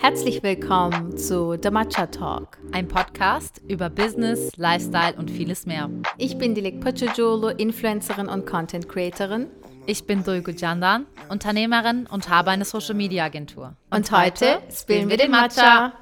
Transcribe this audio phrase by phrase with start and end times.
[0.00, 5.90] Herzlich willkommen zu The Matcha Talk, ein Podcast über Business, Lifestyle und vieles mehr.
[6.16, 9.48] Ich bin Dilek Pochojolo, Influencerin und Content Creatorin.
[9.84, 13.76] Ich bin Dulgu Jandan, Unternehmerin und habe eine Social Media Agentur.
[13.90, 15.92] Und, und heute spielen wir den Matcha.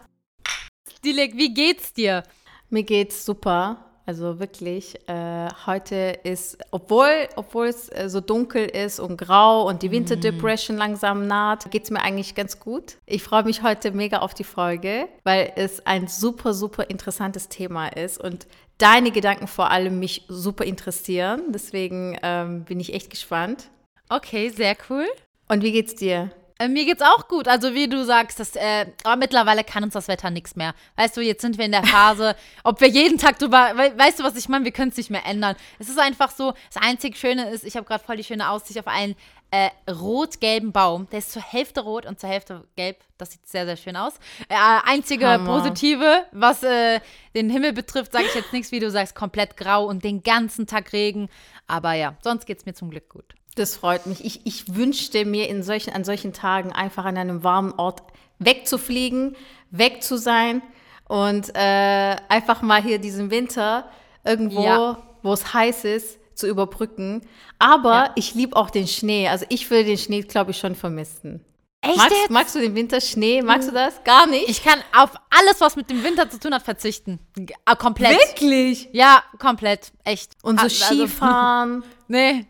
[1.05, 2.23] Dilek, wie geht's dir?
[2.71, 3.88] Mir geht's super.
[4.09, 9.83] Also wirklich, äh, heute ist, obwohl, obwohl es äh, so dunkel ist und grau und
[9.83, 10.81] die Winterdepression mm.
[10.81, 12.97] langsam naht, geht es mir eigentlich ganz gut.
[13.05, 17.89] Ich freue mich heute mega auf die Folge, weil es ein super, super interessantes Thema
[17.89, 18.47] ist und
[18.79, 21.43] deine Gedanken vor allem mich super interessieren.
[21.53, 23.69] Deswegen ähm, bin ich echt gespannt.
[24.09, 25.05] Okay, sehr cool.
[25.49, 26.31] Und wie geht's dir?
[26.61, 27.47] Äh, mir geht's auch gut.
[27.47, 30.75] Also wie du sagst, das, äh, aber mittlerweile kann uns das Wetter nichts mehr.
[30.97, 34.19] Weißt du, jetzt sind wir in der Phase, ob wir jeden Tag drüber, we weißt
[34.19, 34.65] du, was ich meine?
[34.65, 35.55] Wir können es nicht mehr ändern.
[35.79, 38.79] Es ist einfach so, das einzig Schöne ist, ich habe gerade voll die schöne Aussicht
[38.79, 39.15] auf einen
[39.53, 41.09] äh, rot-gelben Baum.
[41.11, 42.99] Der ist zur Hälfte rot und zur Hälfte gelb.
[43.19, 44.15] Das sieht sehr, sehr schön aus.
[44.49, 45.61] Äh, einzige Hammer.
[45.61, 47.01] Positive, was äh,
[47.37, 50.67] den Himmel betrifft, sage ich jetzt nichts, wie du sagst, komplett grau und den ganzen
[50.67, 51.29] Tag Regen.
[51.69, 53.38] Aber ja, sonst geht es mir zum Glück gut.
[53.59, 54.25] Das freut mich.
[54.25, 58.03] Ich, ich wünschte mir in solchen, an solchen Tagen einfach an einem warmen Ort
[58.39, 59.37] wegzufliegen,
[59.71, 60.63] weg zu sein
[61.09, 63.91] und äh, einfach mal hier diesen Winter
[64.25, 65.03] irgendwo, ja.
[65.23, 67.23] wo es heiß ist, zu überbrücken.
[67.59, 68.13] Aber ja.
[68.15, 69.29] ich liebe auch den Schnee.
[69.29, 71.45] Also ich würde den Schnee, glaube ich, schon vermissen.
[71.81, 73.41] Echt magst, magst du den Winter Schnee?
[73.41, 74.03] Magst du das?
[74.05, 74.49] Gar nicht?
[74.49, 77.21] Ich kann auf alles, was mit dem Winter zu tun hat, verzichten.
[77.37, 78.19] Äh, komplett.
[78.19, 78.89] Wirklich?
[78.93, 79.93] Ja, komplett.
[80.05, 80.33] Echt.
[80.43, 81.85] Und so also, Skifahren?
[82.09, 82.47] nee.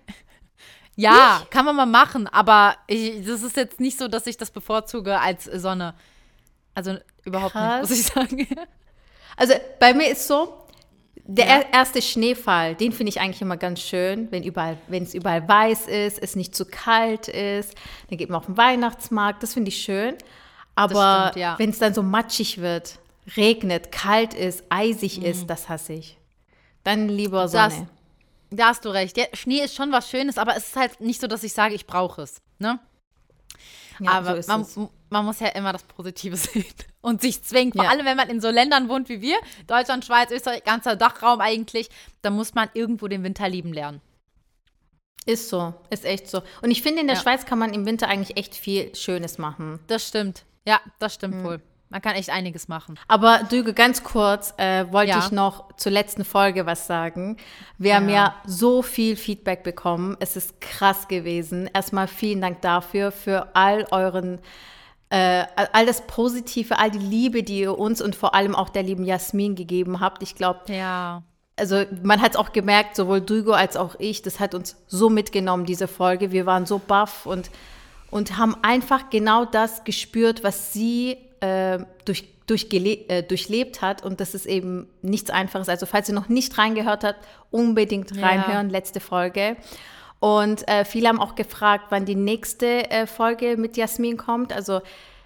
[0.98, 1.50] Ja, nicht?
[1.52, 5.20] kann man mal machen, aber ich, das ist jetzt nicht so, dass ich das bevorzuge
[5.20, 5.94] als Sonne.
[6.74, 7.88] Also überhaupt Krass.
[7.88, 8.48] nicht, muss ich sagen.
[9.41, 10.66] Also bei mir ist so,
[11.24, 11.64] der ja.
[11.72, 15.86] erste Schneefall, den finde ich eigentlich immer ganz schön, wenn überall, wenn es überall weiß
[15.86, 17.76] ist, es nicht zu kalt ist,
[18.08, 20.16] dann geht man auf den Weihnachtsmarkt, das finde ich schön.
[20.74, 21.56] Aber ja.
[21.58, 22.98] wenn es dann so matschig wird,
[23.36, 25.26] regnet, kalt ist, eisig mhm.
[25.26, 26.19] ist, das hasse ich.
[26.82, 27.69] Dann lieber Sonne.
[27.69, 27.97] Das,
[28.50, 29.16] da hast du recht.
[29.16, 31.75] Ja, Schnee ist schon was Schönes, aber es ist halt nicht so, dass ich sage,
[31.75, 32.41] ich brauche es.
[32.59, 32.78] Ne?
[34.00, 36.64] Ja, aber so man, man, muss ja immer das Positive sehen
[37.00, 37.72] und sich zwingen.
[37.72, 37.91] Vor ja.
[37.91, 41.88] allem, wenn man in so Ländern wohnt wie wir, Deutschland, Schweiz, Österreich, ganzer Dachraum eigentlich,
[42.22, 44.00] dann muss man irgendwo den Winter lieben lernen.
[45.26, 46.42] Ist so, ist echt so.
[46.62, 47.22] Und ich finde, in der ja.
[47.22, 49.78] Schweiz kann man im Winter eigentlich echt viel Schönes machen.
[49.87, 50.44] Das stimmt.
[50.66, 51.44] Ja, das stimmt mhm.
[51.44, 51.62] wohl.
[51.91, 52.99] Man kann echt einiges machen.
[53.09, 55.19] Aber Düge, ganz kurz äh, wollte ja.
[55.21, 57.38] ich noch zur letzten Folge was sagen.
[57.78, 57.97] Wir ja.
[57.97, 60.16] haben ja so viel Feedback bekommen.
[60.21, 61.69] Es ist krass gewesen.
[61.72, 64.38] Erstmal vielen Dank dafür, für all euren,
[65.09, 68.82] äh, all das Positive, all die Liebe, die ihr uns und vor allem auch der
[68.82, 70.22] lieben Jasmin gegeben habt.
[70.22, 71.22] Ich glaube, ja.
[71.56, 75.10] Also man hat es auch gemerkt, sowohl Dugo als auch ich, das hat uns so
[75.10, 76.31] mitgenommen, diese Folge.
[76.31, 77.50] Wir waren so baff und,
[78.10, 84.21] und haben einfach genau das gespürt, was sie äh, durch, durch äh, durchlebt hat und
[84.21, 85.69] das ist eben nichts Einfaches.
[85.69, 88.72] Also falls ihr noch nicht reingehört habt, unbedingt reinhören, ja.
[88.72, 89.56] letzte Folge.
[90.21, 94.53] Und äh, viele haben auch gefragt, wann die nächste äh, Folge mit Jasmin kommt.
[94.53, 94.81] Also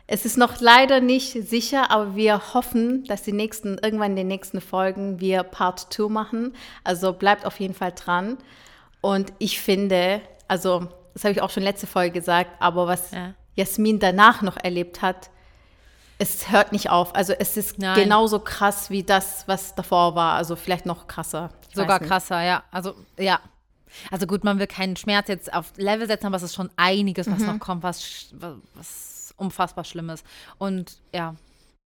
[0.07, 4.29] es ist noch leider nicht sicher, aber wir hoffen, dass die nächsten, irgendwann in den
[4.29, 6.55] nächsten Folgen wir Part 2 machen.
[6.85, 8.37] Also bleibt auf jeden Fall dran.
[9.01, 13.35] Und ich finde, also das habe ich auch schon letzte Folge gesagt, aber was ja.
[13.57, 15.31] Jasmin danach noch erlebt hat,
[16.23, 17.15] es hört nicht auf.
[17.15, 17.97] Also es ist Nein.
[17.97, 20.35] genauso krass wie das, was davor war.
[20.35, 21.51] Also vielleicht noch krasser.
[21.69, 22.63] Ich Sogar krasser, ja.
[22.71, 23.41] Also ja.
[24.11, 27.31] Also gut, man will keinen Schmerz jetzt auf Level setzen, aber es ist schon einiges,
[27.31, 27.47] was mhm.
[27.47, 28.33] noch kommt, was,
[28.75, 30.23] was unfassbar Schlimmes.
[30.59, 31.35] Und ja,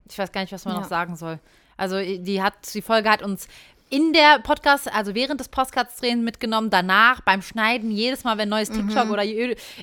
[0.07, 0.81] ich weiß gar nicht, was man ja.
[0.81, 1.39] noch sagen soll.
[1.77, 3.47] Also die hat, die Folge hat uns
[3.89, 8.69] in der Podcast, also während des Podcasts-Drehen mitgenommen, danach beim Schneiden, jedes Mal, wenn neues
[8.69, 9.11] TikTok mhm.
[9.11, 9.23] oder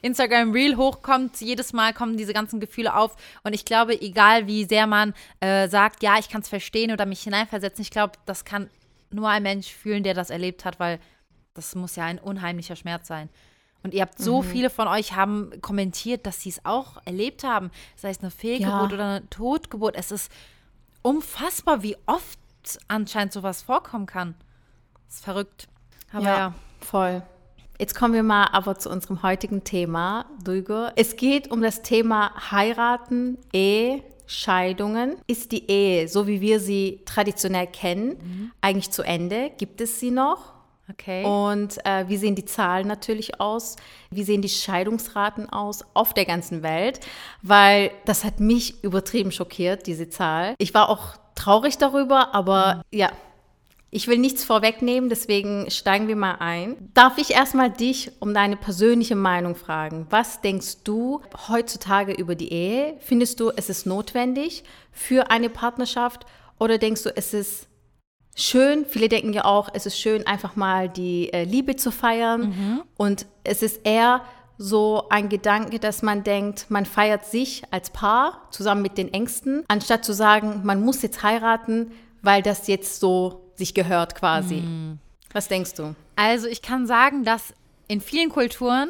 [0.03, 3.17] Instagram Reel hochkommt, jedes Mal kommen diese ganzen Gefühle auf.
[3.45, 7.07] Und ich glaube, egal wie sehr man äh, sagt, ja, ich kann es verstehen oder
[7.07, 8.69] mich hineinversetzen, ich glaube, das kann
[9.11, 10.99] nur ein Mensch fühlen, der das erlebt hat, weil
[11.55, 13.31] das muss ja ein unheimlicher Schmerz sein.
[13.83, 14.47] Und ihr habt so mhm.
[14.47, 17.71] viele von euch haben kommentiert, dass sie es auch erlebt haben.
[17.97, 18.95] Sei es eine Fehlgeburt ja.
[18.95, 19.95] oder eine Totgeburt.
[19.95, 20.33] Es ist
[21.03, 22.39] unfassbar, wie oft
[22.89, 24.35] anscheinend sowas vorkommen kann.
[25.07, 25.69] Das ist verrückt.
[26.13, 26.55] Aber ja, ja.
[26.81, 27.23] voll.
[27.79, 30.89] Jetzt kommen wir mal aber zu unserem heutigen Thema, Dulgo.
[30.95, 35.17] Es geht um das Thema Heiraten, Ehe, Scheidungen.
[35.27, 38.53] Ist die Ehe, so wie wir sie traditionell kennen, mhm.
[38.61, 39.51] eigentlich zu Ende?
[39.59, 40.55] Gibt es sie noch?
[40.91, 41.25] Okay.
[41.25, 43.77] Und äh, wie sehen die Zahlen natürlich aus?
[44.11, 47.01] Wie sehen die Scheidungsraten aus auf der ganzen Welt?
[47.43, 50.55] Weil das hat mich übertrieben schockiert, diese Zahl.
[50.59, 52.99] Ich war auch traurig darüber, aber mhm.
[52.99, 53.13] ja.
[53.91, 56.91] Ich will nichts vorwegnehmen, deswegen steigen wir mal ein.
[56.95, 60.09] Darf ich erstmal dich um deine persönliche Meinung fragen?
[60.11, 62.97] Was denkst du heutzutage über die Ehe?
[62.99, 66.27] Findest du, es ist notwendig für eine Partnerschaft
[66.59, 67.69] oder denkst du, es ist
[68.35, 68.85] schön?
[68.85, 72.83] Viele denken ja auch, es ist schön, einfach mal die äh, Liebe zu feiern mhm.
[72.97, 74.23] und es ist eher
[74.59, 79.65] so ein Gedanke, dass man denkt, man feiert sich als Paar zusammen mit den Ängsten,
[79.69, 81.93] anstatt zu sagen, man muss jetzt heiraten,
[82.23, 84.57] weil das jetzt so sich gehört quasi.
[84.57, 84.99] Mm.
[85.33, 85.95] Was denkst du?
[86.17, 87.55] Also ich kann sagen, dass
[87.89, 88.89] in vielen Kulturen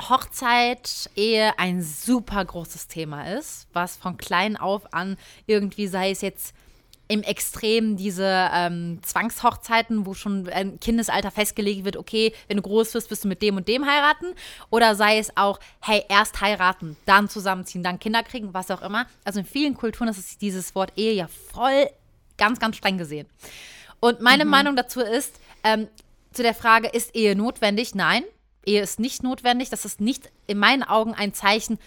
[0.00, 5.16] Hochzeit, Ehe ein super großes Thema ist, was von klein auf an
[5.46, 6.54] irgendwie sei es jetzt
[7.08, 12.92] im Extrem diese ähm, Zwangshochzeiten, wo schon ein Kindesalter festgelegt wird, okay, wenn du groß
[12.92, 14.26] wirst, wirst du mit dem und dem heiraten.
[14.68, 19.06] Oder sei es auch, hey, erst heiraten, dann zusammenziehen, dann Kinder kriegen, was auch immer.
[19.24, 21.88] Also in vielen Kulturen ist dieses Wort Ehe ja voll
[22.36, 23.26] ganz, ganz streng gesehen.
[24.00, 24.50] Und meine mhm.
[24.50, 25.34] Meinung dazu ist,
[25.64, 25.88] ähm,
[26.32, 27.94] zu der Frage, ist Ehe notwendig?
[27.94, 28.22] Nein,
[28.66, 29.70] Ehe ist nicht notwendig.
[29.70, 31.78] Das ist nicht in meinen Augen ein Zeichen,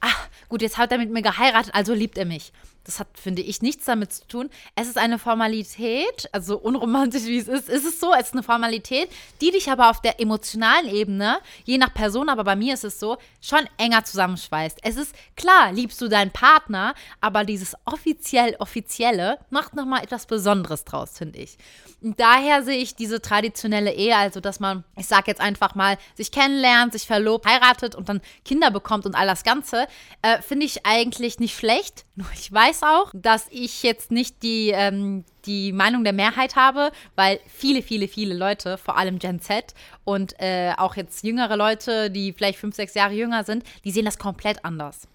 [0.00, 2.52] ach, gut, jetzt hat er mit mir geheiratet, also liebt er mich.
[2.90, 4.50] Das hat, finde ich, nichts damit zu tun.
[4.74, 8.42] Es ist eine Formalität, also unromantisch wie es ist, ist es so, es ist eine
[8.42, 9.08] Formalität,
[9.40, 12.98] die dich aber auf der emotionalen Ebene, je nach Person, aber bei mir ist es
[12.98, 14.80] so, schon enger zusammenschweißt.
[14.82, 20.84] Es ist klar, liebst du deinen Partner, aber dieses offiziell Offizielle macht nochmal etwas Besonderes
[20.84, 21.58] draus, finde ich.
[22.02, 25.96] Und daher sehe ich diese traditionelle Ehe, also dass man, ich sage jetzt einfach mal,
[26.16, 29.86] sich kennenlernt, sich verlobt, heiratet und dann Kinder bekommt und all das Ganze,
[30.22, 32.06] äh, finde ich eigentlich nicht schlecht.
[32.16, 36.92] Nur ich weiß auch, dass ich jetzt nicht die, ähm, die Meinung der Mehrheit habe,
[37.16, 39.74] weil viele, viele, viele Leute, vor allem Gen Z
[40.04, 44.04] und äh, auch jetzt jüngere Leute, die vielleicht fünf, sechs Jahre jünger sind, die sehen
[44.04, 45.08] das komplett anders.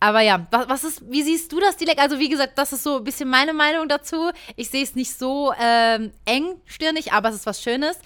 [0.00, 1.98] Aber ja, was, was ist, wie siehst du das, Dilek?
[1.98, 4.30] Also, wie gesagt, das ist so ein bisschen meine Meinung dazu.
[4.56, 7.98] Ich sehe es nicht so ähm, engstirnig, aber es ist was Schönes.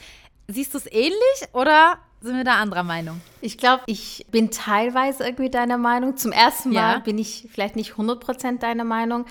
[0.48, 1.14] Siehst du es ähnlich
[1.52, 3.20] oder sind wir da anderer Meinung?
[3.40, 6.16] Ich glaube, ich bin teilweise irgendwie deiner Meinung.
[6.16, 6.98] Zum ersten Mal ja.
[6.98, 9.26] bin ich vielleicht nicht 100% deiner Meinung.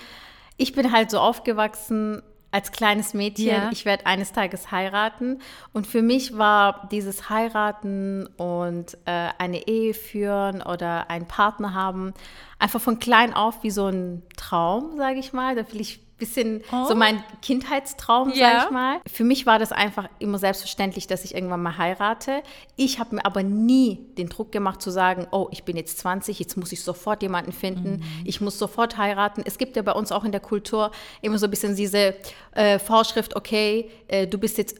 [0.56, 2.22] Ich bin halt so aufgewachsen,
[2.54, 3.70] als kleines Mädchen, ja.
[3.72, 5.40] ich werde eines Tages heiraten.
[5.72, 12.14] Und für mich war dieses Heiraten und äh, eine Ehe führen oder einen Partner haben
[12.60, 15.56] einfach von klein auf wie so ein Traum, sage ich mal.
[15.56, 16.86] Da will ich bisschen oh.
[16.86, 18.34] so mein Kindheitstraum, ja.
[18.34, 19.00] sag ich mal.
[19.06, 22.42] Für mich war das einfach immer selbstverständlich, dass ich irgendwann mal heirate.
[22.76, 26.38] Ich habe mir aber nie den Druck gemacht zu sagen, oh, ich bin jetzt 20,
[26.38, 28.22] jetzt muss ich sofort jemanden finden, mhm.
[28.24, 29.42] ich muss sofort heiraten.
[29.44, 30.90] Es gibt ja bei uns auch in der Kultur
[31.20, 32.14] immer so ein bisschen diese
[32.52, 34.76] äh, Vorschrift, okay, äh, du bist jetzt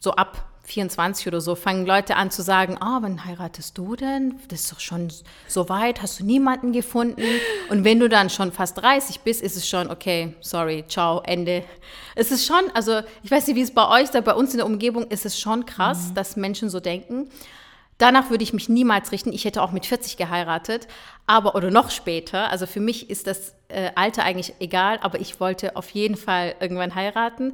[0.00, 3.96] so ab 24 oder so, fangen Leute an zu sagen, ah, oh, wann heiratest du
[3.96, 4.40] denn?
[4.48, 5.12] Das ist doch schon
[5.46, 7.22] so weit, hast du niemanden gefunden?
[7.68, 11.64] Und wenn du dann schon fast 30 bist, ist es schon, okay, sorry, ciao, Ende.
[12.14, 14.58] Es ist schon, also ich weiß nicht, wie es bei euch ist, bei uns in
[14.58, 16.14] der Umgebung ist es schon krass, mhm.
[16.14, 17.28] dass Menschen so denken.
[17.98, 19.32] Danach würde ich mich niemals richten.
[19.32, 20.88] Ich hätte auch mit 40 geheiratet,
[21.26, 22.50] aber oder noch später.
[22.50, 26.56] Also für mich ist das äh, Alter eigentlich egal, aber ich wollte auf jeden Fall
[26.58, 27.52] irgendwann heiraten.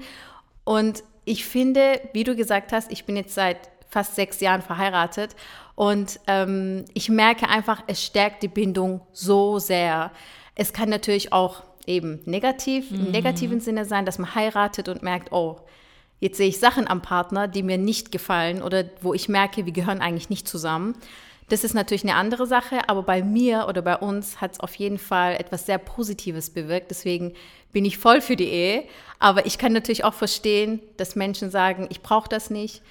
[0.64, 3.58] Und ich finde, wie du gesagt hast, ich bin jetzt seit
[3.88, 5.34] fast sechs Jahren verheiratet
[5.74, 10.12] und ähm, ich merke einfach, es stärkt die Bindung so sehr.
[10.54, 13.06] Es kann natürlich auch eben negativ, mhm.
[13.06, 15.56] im negativen Sinne sein, dass man heiratet und merkt, oh,
[16.20, 19.72] jetzt sehe ich Sachen am Partner, die mir nicht gefallen oder wo ich merke, wir
[19.72, 20.94] gehören eigentlich nicht zusammen.
[21.50, 24.74] Das ist natürlich eine andere Sache, aber bei mir oder bei uns hat es auf
[24.76, 26.90] jeden Fall etwas sehr Positives bewirkt.
[26.92, 27.34] Deswegen
[27.72, 28.84] bin ich voll für die Ehe.
[29.18, 32.82] Aber ich kann natürlich auch verstehen, dass Menschen sagen, ich brauche das nicht.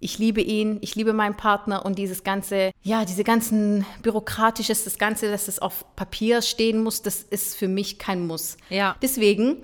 [0.00, 4.98] Ich liebe ihn, ich liebe meinen Partner und dieses ganze, ja, diese ganzen bürokratisches, das
[4.98, 8.56] Ganze, dass es auf Papier stehen muss, das ist für mich kein Muss.
[8.70, 8.96] Ja.
[9.02, 9.58] Deswegen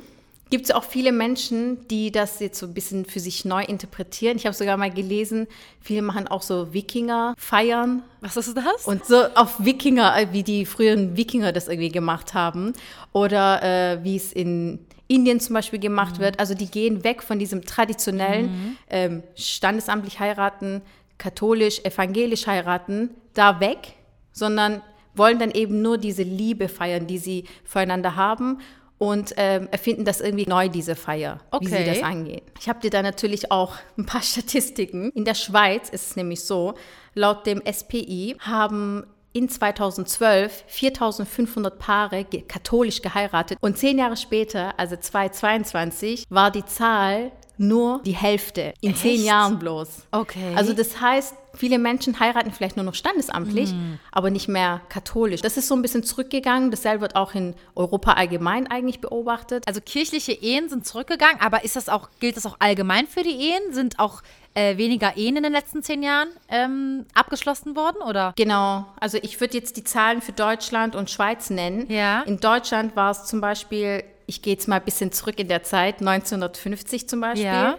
[0.50, 4.36] gibt es auch viele Menschen, die das jetzt so ein bisschen für sich neu interpretieren.
[4.36, 5.48] Ich habe sogar mal gelesen,
[5.80, 8.02] viele machen auch so Wikinger-Feiern.
[8.20, 8.86] Was ist das?
[8.86, 12.74] Und so auf Wikinger, äh, wie die früheren Wikinger das irgendwie gemacht haben.
[13.12, 16.22] Oder äh, wie es in Indien zum Beispiel gemacht mhm.
[16.22, 16.38] wird.
[16.38, 18.76] Also die gehen weg von diesem traditionellen mhm.
[18.88, 20.82] ähm, standesamtlich heiraten,
[21.18, 23.94] katholisch, evangelisch heiraten, da weg,
[24.32, 24.80] sondern
[25.14, 28.58] wollen dann eben nur diese Liebe feiern, die sie füreinander haben
[28.98, 31.66] und ähm, erfinden das irgendwie neu, diese Feier, okay.
[31.66, 32.42] wie sie das angehen.
[32.58, 35.10] Ich habe dir da natürlich auch ein paar Statistiken.
[35.10, 36.74] In der Schweiz ist es nämlich so,
[37.14, 44.96] laut dem SPI haben in 2012 4500 Paare katholisch geheiratet und zehn Jahre später, also
[44.96, 49.00] 2022, war die Zahl nur die Hälfte in Echt?
[49.00, 50.06] zehn Jahren bloß.
[50.12, 50.54] Okay.
[50.54, 53.74] Also das heißt, viele Menschen heiraten vielleicht nur noch standesamtlich,
[54.12, 55.40] aber nicht mehr katholisch.
[55.40, 56.70] Das ist so ein bisschen zurückgegangen.
[56.70, 59.66] Dasselbe wird auch in Europa allgemein eigentlich beobachtet.
[59.66, 63.36] Also kirchliche Ehen sind zurückgegangen, aber ist das auch, gilt das auch allgemein für die
[63.36, 63.72] Ehen?
[63.72, 64.22] Sind auch
[64.56, 67.98] äh, weniger Ehen in den letzten zehn Jahren ähm, abgeschlossen worden?
[68.02, 68.32] Oder?
[68.36, 71.90] Genau, also ich würde jetzt die Zahlen für Deutschland und Schweiz nennen.
[71.90, 72.22] Ja.
[72.22, 75.62] In Deutschland war es zum Beispiel, ich gehe jetzt mal ein bisschen zurück in der
[75.62, 77.76] Zeit, 1950 zum Beispiel, Ja.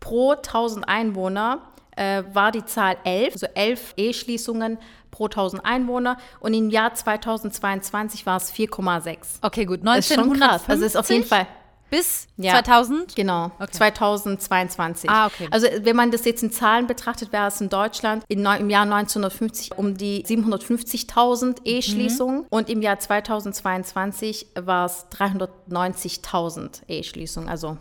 [0.00, 1.60] pro 1000 Einwohner
[1.96, 4.78] äh, war die Zahl 11, also 11 Eheschließungen
[5.10, 9.16] pro 1000 Einwohner und im Jahr 2022 war es 4,6.
[9.42, 9.80] Okay, gut.
[9.84, 10.62] Das ist schon krass.
[10.68, 11.46] 1950 Also ist auf jeden Fall
[11.90, 12.52] bis Ja.
[12.52, 13.16] 2000?
[13.16, 13.72] Genau, Okay.
[13.72, 15.10] 2022.
[15.10, 15.48] Ah, okay.
[15.50, 19.76] Also wenn man das jetzt in Zahlen betrachtet, wäre es in Deutschland im Jahr 1950
[19.76, 27.48] um die 750.000 Eheschließungen und im Jahr 2022 war es 390.000 Eheschließungen.
[27.48, 27.78] Also ein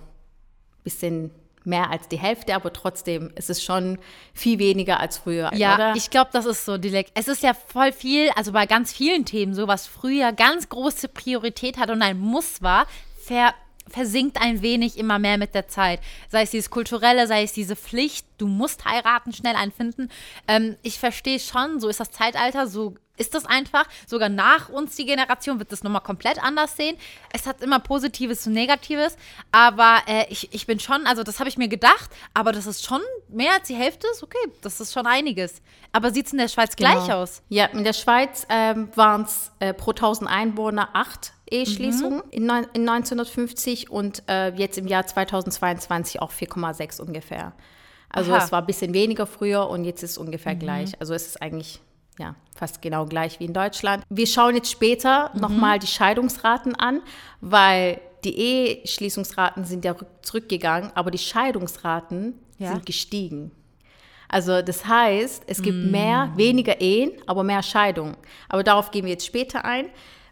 [0.83, 1.31] bisschen
[1.65, 3.99] mehr als die Hälfte, aber trotzdem ist es schon
[4.33, 5.95] viel weniger als früher, Ja, oder?
[5.95, 7.11] ich glaube, das ist so direkt.
[7.15, 11.09] Es ist ja voll viel, also bei ganz vielen Themen, so was früher ganz große
[11.09, 12.87] Priorität hat und ein Muss war,
[13.23, 13.53] ver
[13.89, 15.99] versinkt ein wenig immer mehr mit der Zeit.
[16.29, 20.09] Sei es dieses Kulturelle, sei es diese Pflicht, du musst heiraten, schnell einen finden.
[20.47, 23.85] Ähm, ich verstehe schon, so ist das Zeitalter, so ist das einfach.
[24.07, 26.97] Sogar nach uns die Generation wird das nochmal komplett anders sehen.
[27.33, 29.17] Es hat immer Positives und Negatives,
[29.51, 32.85] aber äh, ich, ich bin schon, also das habe ich mir gedacht, aber das ist
[32.85, 35.61] schon mehr als die Hälfte, ist okay, das ist schon einiges.
[35.91, 37.21] Aber sieht es in der Schweiz gleich Genau.
[37.23, 37.41] aus?
[37.49, 42.65] Ja, in der Schweiz ähm, waren es äh, pro 1000 Einwohner acht Eheschließungen in, neun,
[42.73, 47.53] in 1950 und äh, jetzt im Jahr 2022 auch 4,6 ungefähr.
[48.09, 48.43] Also Aha.
[48.43, 50.99] es war ein bisschen weniger früher und jetzt ist es ungefähr gleich.
[50.99, 51.79] Also es ist eigentlich
[52.19, 54.03] ja, fast genau gleich wie in Deutschland.
[54.09, 57.01] Wir schauen jetzt später nochmal die Scheidungsraten an,
[57.41, 62.73] weil die Eheschließungsraten sind ja rück- zurückgegangen, aber die Scheidungsraten Ja.
[62.73, 63.51] sind gestiegen.
[64.27, 65.91] Also das heißt, es gibt Mm.
[65.91, 68.15] mehr, weniger Ehen, aber mehr Scheidungen.
[68.47, 69.85] Aber darauf gehen wir jetzt später ein.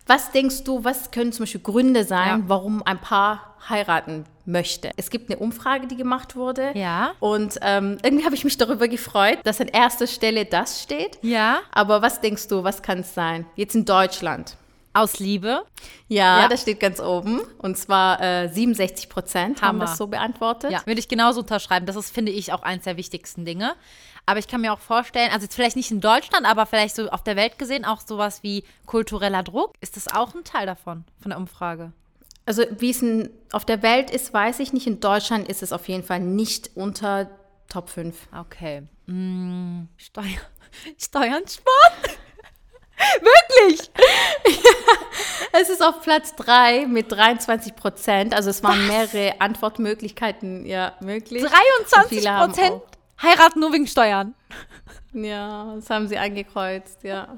[0.08, 2.44] Was denkst du, was können zum Beispiel Gründe sein, Ja.
[2.48, 4.92] warum ein Paar heiraten möchte?
[4.98, 6.72] Es gibt eine Umfrage, die gemacht wurde.
[6.76, 7.12] Ja.
[7.20, 11.20] Und ähm, irgendwie habe ich mich darüber gefreut, dass an erster Stelle das steht.
[11.22, 11.60] Ja.
[11.72, 13.46] Aber was denkst du, was kann es sein?
[13.56, 14.56] Jetzt in Deutschland.
[14.94, 15.64] Aus Liebe.
[16.08, 16.48] Ja, Ja.
[16.48, 17.42] das steht ganz oben.
[17.60, 20.72] Und zwar äh, 67 Prozent haben das so beantwortet.
[20.72, 21.86] Ja, würde ich genauso unterschreiben.
[21.86, 23.76] Das ist, finde ich, auch eins der wichtigsten Dinge.
[24.28, 27.10] Aber ich kann mir auch vorstellen, also jetzt vielleicht nicht in Deutschland, aber vielleicht so
[27.10, 29.74] auf der Welt gesehen, auch sowas wie kultureller Druck.
[29.80, 31.94] Ist das auch ein Teil davon, von der Umfrage?
[32.46, 33.02] Also wie es
[33.54, 34.86] auf der Welt ist, weiß ich nicht.
[34.86, 37.30] In Deutschland ist es auf jeden Fall nicht unter
[37.70, 38.28] Top 5.
[38.38, 38.84] Okay.
[39.06, 40.26] Mm, Steuer,
[41.00, 42.18] Steuern sparen?
[43.22, 43.90] Wirklich?
[45.54, 48.36] Es ist auf Platz 3 mit 23 Prozent.
[48.36, 51.42] Also es waren mehrere Antwortmöglichkeiten ja, möglich.
[51.42, 52.82] Und 23 viele haben Prozent
[53.22, 54.34] heiraten nur wegen Steuern.
[55.14, 57.38] Ja, das haben sie angekreuzt, ja.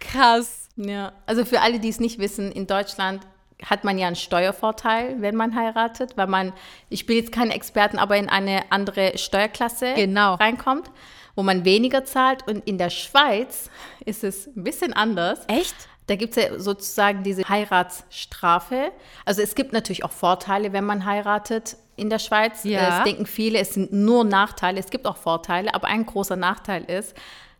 [0.00, 0.68] Krass.
[0.76, 1.12] ja.
[1.26, 3.26] Also für alle, die es nicht wissen, in Deutschland
[3.64, 6.52] hat man ja einen Steuervorteil, wenn man heiratet, weil man,
[6.90, 10.34] ich bin jetzt kein Experten, aber in eine andere Steuerklasse Genau.
[10.34, 10.90] reinkommt,
[11.34, 12.46] wo man weniger zahlt.
[12.46, 13.68] Und in der Schweiz
[14.04, 15.40] ist es ein bisschen anders.
[15.48, 15.74] Echt?
[16.06, 18.92] Da gibt es ja sozusagen diese Heiratsstrafe.
[19.24, 22.64] Also es gibt natürlich auch Vorteile, wenn man heiratet in der Schweiz.
[22.64, 22.98] Ja.
[22.98, 24.78] Es denken viele, es sind nur Nachteile.
[24.80, 27.14] Es gibt auch Vorteile, aber ein großer Nachteil ist,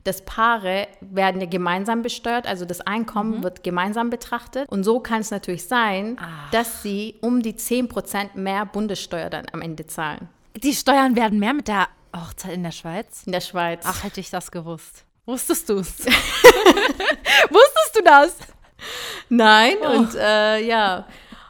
[0.05, 4.69] dass Paare werden ja gemeinsam besteuert, also das Einkommen wird gemeinsam betrachtet.
[4.71, 6.17] Und so kann es natürlich sein,
[6.53, 11.53] dass sie um die 10% mehr Bundessteuer dann am Ende zahlen Die Steuern werden mehr
[11.53, 13.25] mit der Hochzeit in der Schweiz?
[13.27, 13.85] in der Schweiz.
[13.87, 15.05] Ach, hätte ich das gewusst.
[15.27, 15.99] Wusstest du es?
[17.51, 18.37] Wusstest du das?
[19.29, 19.99] Nein, Oh.
[19.99, 21.05] und äh, ja.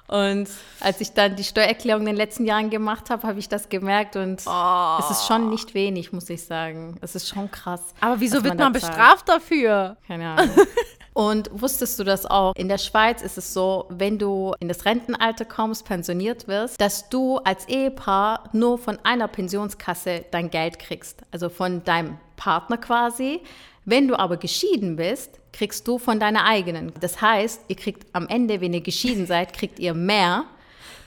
[0.09, 0.49] Und
[0.81, 4.17] als ich dann die Steuererklärung in den letzten Jahren gemacht habe, habe ich das gemerkt
[4.17, 4.97] und Oh.
[5.01, 6.97] es ist schon nicht wenig, muss ich sagen.
[7.03, 7.83] Es ist schon krass.
[8.01, 9.97] Aber wieso was wird man bestraft dafür?
[10.07, 10.57] Keine Ahnung.
[11.15, 12.55] Und wusstest du das auch?
[12.55, 17.09] In der Schweiz ist es so, wenn du in das Rentenalter kommst, pensioniert wirst, dass
[17.09, 21.23] du als Ehepaar nur von einer Pensionskasse dein Geld kriegst.
[21.33, 23.41] Also von deinem Partner quasi.
[23.85, 26.93] Wenn du aber geschieden bist, kriegst du von deiner eigenen.
[27.01, 30.45] Das heißt, ihr kriegt am Ende, wenn ihr geschieden seid, kriegt ihr mehr.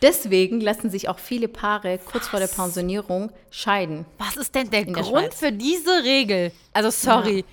[0.02, 4.06] Deswegen lassen sich auch viele Paare kurz vor der Pensionierung scheiden.
[4.18, 5.40] Was ist denn der der Grund Schweiz.
[5.40, 6.52] für diese Regel?
[6.74, 7.46] Also, sorry.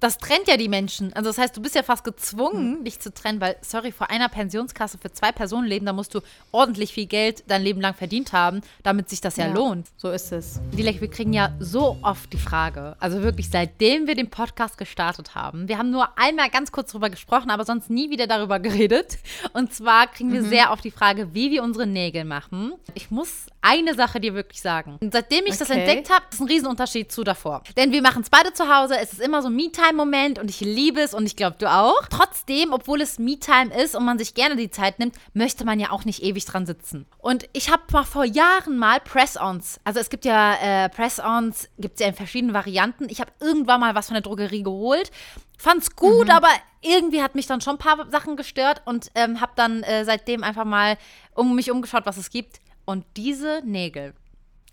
[0.00, 1.12] Das trennt ja die Menschen.
[1.14, 2.84] Also das heißt, du bist ja fast gezwungen, Hm.
[2.84, 6.20] dich zu trennen, weil, sorry, vor einer Pensionskasse für zwei Personen leben, da musst du
[6.52, 9.86] ordentlich viel Geld dein Leben lang verdient haben, damit sich das ja, lohnt.
[9.96, 10.60] So ist es.
[10.76, 15.34] Dilek, wir kriegen ja so oft die Frage, also wirklich seitdem wir den Podcast gestartet
[15.34, 19.18] haben, wir haben nur einmal ganz kurz drüber gesprochen, aber sonst nie wieder darüber geredet.
[19.52, 22.72] Und zwar kriegen wir sehr oft die Frage, wie wir unsere Nägel machen.
[22.94, 24.98] Ich muss eine Sache dir wirklich sagen.
[25.00, 25.80] Und seitdem ich das Okay.
[25.80, 27.62] entdeckt habe, ist ein Riesenunterschied zu davor.
[27.76, 30.60] Denn wir machen es beide zu Hause, es ist immer so ein Me-Time-Moment und ich
[30.60, 32.06] liebe es und ich glaube, du auch.
[32.10, 35.90] Trotzdem, obwohl es Me-Time ist und man sich gerne die Zeit nimmt, möchte man ja
[35.90, 37.06] auch nicht ewig dran sitzen.
[37.18, 41.94] Und ich habe mal vor Jahren mal Press-Ons, also es gibt ja äh, Press-Ons, gibt
[41.94, 43.08] es ja in verschiedenen Varianten.
[43.08, 45.10] Ich habe irgendwann mal was von der Drogerie geholt,
[45.56, 46.48] fand's gut, aber
[46.82, 50.44] irgendwie hat mich dann schon ein paar Sachen gestört und ähm, habe dann äh, seitdem
[50.44, 50.98] einfach mal
[51.34, 52.60] um mich umgeschaut, was es gibt.
[52.84, 54.14] Und diese Nägel,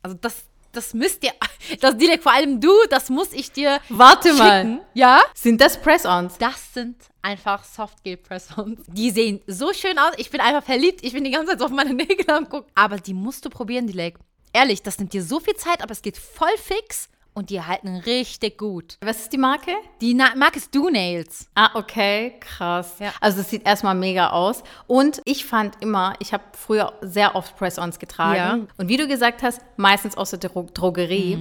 [0.02, 1.32] also das, das müsst ihr,
[1.80, 4.62] das direkt vor allem du, das muss ich dir Warte mal.
[4.62, 4.82] schicken.
[4.94, 5.22] Ja?
[5.34, 6.38] Sind das Press-Ons?
[6.38, 8.82] Das sind einfach Softgel-Press-Ons.
[8.88, 10.14] Die sehen so schön aus.
[10.18, 11.04] Ich bin einfach verliebt.
[11.04, 12.72] Ich bin die ganze Zeit auf meine Nägel am gucken.
[12.76, 14.18] Aber die musst du probieren, die Leg.
[14.54, 17.98] Ehrlich, das nimmt dir so viel Zeit, aber es geht voll fix und die halten
[17.98, 18.98] richtig gut.
[19.02, 19.72] Was ist die Marke?
[20.02, 21.48] Die Na Marke ist Do Nails.
[21.56, 22.96] Ah, okay, krass.
[23.00, 23.14] Ja.
[23.22, 24.64] Also es sieht erstmal mega aus.
[24.88, 28.36] Und ich fand immer, ich habe früher sehr oft Press-Ons getragen.
[28.36, 28.60] Ja.
[28.78, 31.38] Und wie du gesagt hast, meistens aus der Dro Drogerie.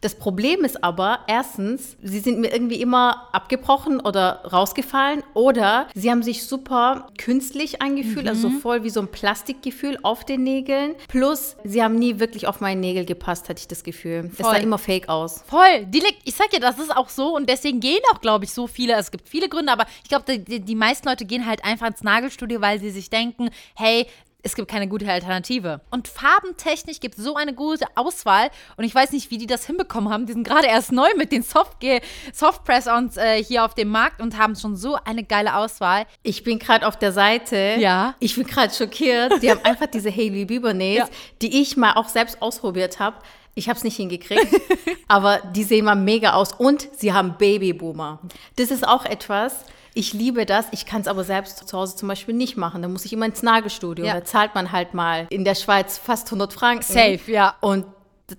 [0.00, 5.22] Das Problem ist aber, erstens, sie sind mir irgendwie immer abgebrochen oder rausgefallen.
[5.34, 10.24] Oder sie haben sich super künstlich eingefühlt, also so voll wie so ein Plastikgefühl auf
[10.24, 10.94] den Nägeln.
[11.08, 14.30] Plus, sie haben nie wirklich auf meine Nägel gepasst, hatte ich das Gefühl.
[14.32, 14.62] Es sah Voll.
[14.62, 15.33] immer fake aus.
[15.42, 15.86] Voll.
[15.86, 18.52] Die liegt, ich sag dir, das ist auch so und deswegen gehen auch, glaube ich,
[18.52, 18.94] so viele.
[18.94, 22.02] Es gibt viele Gründe, aber ich glaube, die, die, meisten Leute gehen halt einfach ins
[22.02, 24.06] Nagelstudio, weil sie sich denken, hey,
[24.44, 25.80] es gibt keine gute Alternative.
[25.90, 29.66] Und farbentechnisch gibt es so eine gute Auswahl und ich weiß nicht, wie die das
[29.66, 30.26] hinbekommen haben.
[30.26, 31.78] Die sind gerade erst neu mit den Soft
[32.32, 36.04] Soft-Press-Ons äh, hier auf dem Markt und haben schon so eine geile Auswahl.
[36.22, 37.76] Ich bin gerade auf der Seite.
[37.78, 38.14] Ja.
[38.20, 39.42] Ich bin gerade schockiert.
[39.42, 41.08] Die haben einfach diese Hailey Bieber Nails, Ja.
[41.40, 43.16] die ich mal auch selbst ausprobiert habe.
[43.54, 44.48] Ich habe es nicht hingekriegt,
[45.08, 48.20] aber die sehen mal mega aus und sie haben Babyboomer.
[48.56, 49.64] Das ist auch etwas.
[49.94, 50.66] Ich liebe das.
[50.72, 52.82] Ich kann es aber selbst zu Hause zum Beispiel nicht machen.
[52.82, 54.04] Da muss ich immer ins Nagelstudio.
[54.04, 54.14] Ja.
[54.14, 56.82] Da zahlt man halt mal in der Schweiz fast 100 Franken.
[56.82, 57.54] Safe, ja.
[57.60, 57.86] Und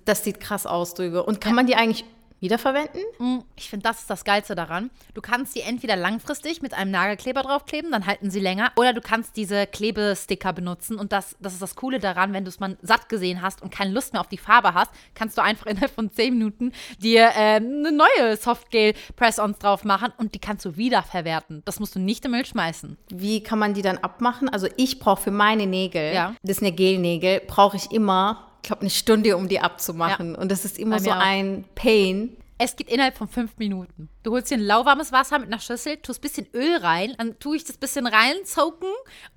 [0.04, 1.22] das sieht krass aus, Drüge.
[1.22, 2.04] Und kann man die eigentlich
[2.40, 3.00] wiederverwenden?
[3.18, 4.90] Mm, Ich finde, das ist das Geilste daran.
[5.14, 9.00] Du kannst die entweder langfristig mit einem Nagelkleber draufkleben, dann halten sie länger, oder du
[9.00, 10.98] kannst diese Klebesticker benutzen.
[10.98, 13.70] Und das, das ist das Coole daran, wenn du es mal satt gesehen hast und
[13.72, 17.28] keine Lust mehr auf die Farbe hast, kannst du einfach innerhalb von 10 Minuten dir
[17.36, 21.62] äh, eine neue Softgel-Press-Ons drauf machen und die kannst du wiederverwerten.
[21.64, 22.96] Das musst du nicht im Müll schmeißen.
[23.10, 24.48] Wie kann man die dann abmachen?
[24.48, 26.34] Also ich brauche für meine Nägel, Ja.
[26.42, 30.34] das sind ja Gelnägel, brauche ich immer, glaube, eine Stunde, um die abzumachen.
[30.34, 31.16] Und das ist immer so auch.
[31.16, 32.36] ein Pain.
[32.58, 34.08] Es geht innerhalb von fünf Minuten.
[34.22, 37.38] Du holst dir ein lauwarmes Wasser mit einer Schüssel, tust ein bisschen Öl rein, dann
[37.38, 38.88] tue ich das bisschen reinzoken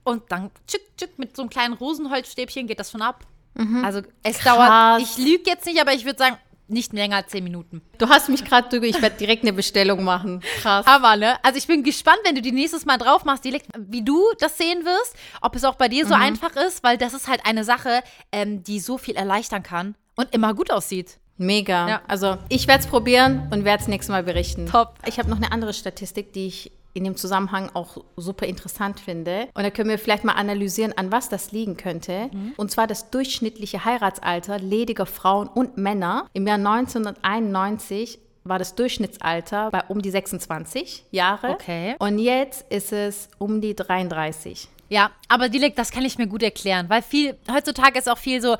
[0.04, 3.26] und dann tschick, tschick, mit so einem kleinen Rosenholzstäbchen geht das schon ab.
[3.84, 4.56] Also es Krass.
[4.56, 6.38] dauert, ich lüge jetzt nicht, aber ich würde sagen,
[6.70, 7.82] nicht länger als zehn Minuten.
[7.98, 10.42] Du hast mich gerade drüber, ich werde direkt eine Bestellung machen.
[10.62, 10.86] Krass.
[10.86, 11.44] Hammer, ne?
[11.44, 14.58] Also ich bin gespannt, wenn du die nächstes Mal drauf machst, direkt, wie du das
[14.58, 17.64] sehen wirst, ob es auch bei dir so einfach ist, weil das ist halt eine
[17.64, 18.02] Sache,
[18.32, 21.20] ähm, die so viel erleichtern kann und immer gut aussieht.
[21.38, 21.88] Mega.
[21.88, 22.02] Ja.
[22.08, 24.66] Also ich werde es probieren und werde es nächstes Mal berichten.
[24.66, 24.96] Top.
[25.06, 29.48] Ich habe noch eine andere Statistik, die ich in dem Zusammenhang auch super interessant finde.
[29.54, 32.30] Und da können wir vielleicht mal analysieren, an was das liegen könnte.
[32.58, 36.28] Und zwar das durchschnittliche Heiratsalter lediger Frauen und Männer.
[36.34, 41.50] Im Jahr 1991 war das Durchschnittsalter bei um die 26 Jahre.
[41.50, 41.96] Okay.
[42.00, 44.68] Und jetzt ist es um die 33.
[44.90, 48.42] Ja, aber Dilek, das kann ich mir gut erklären, weil viel, heutzutage ist auch viel
[48.42, 48.58] so,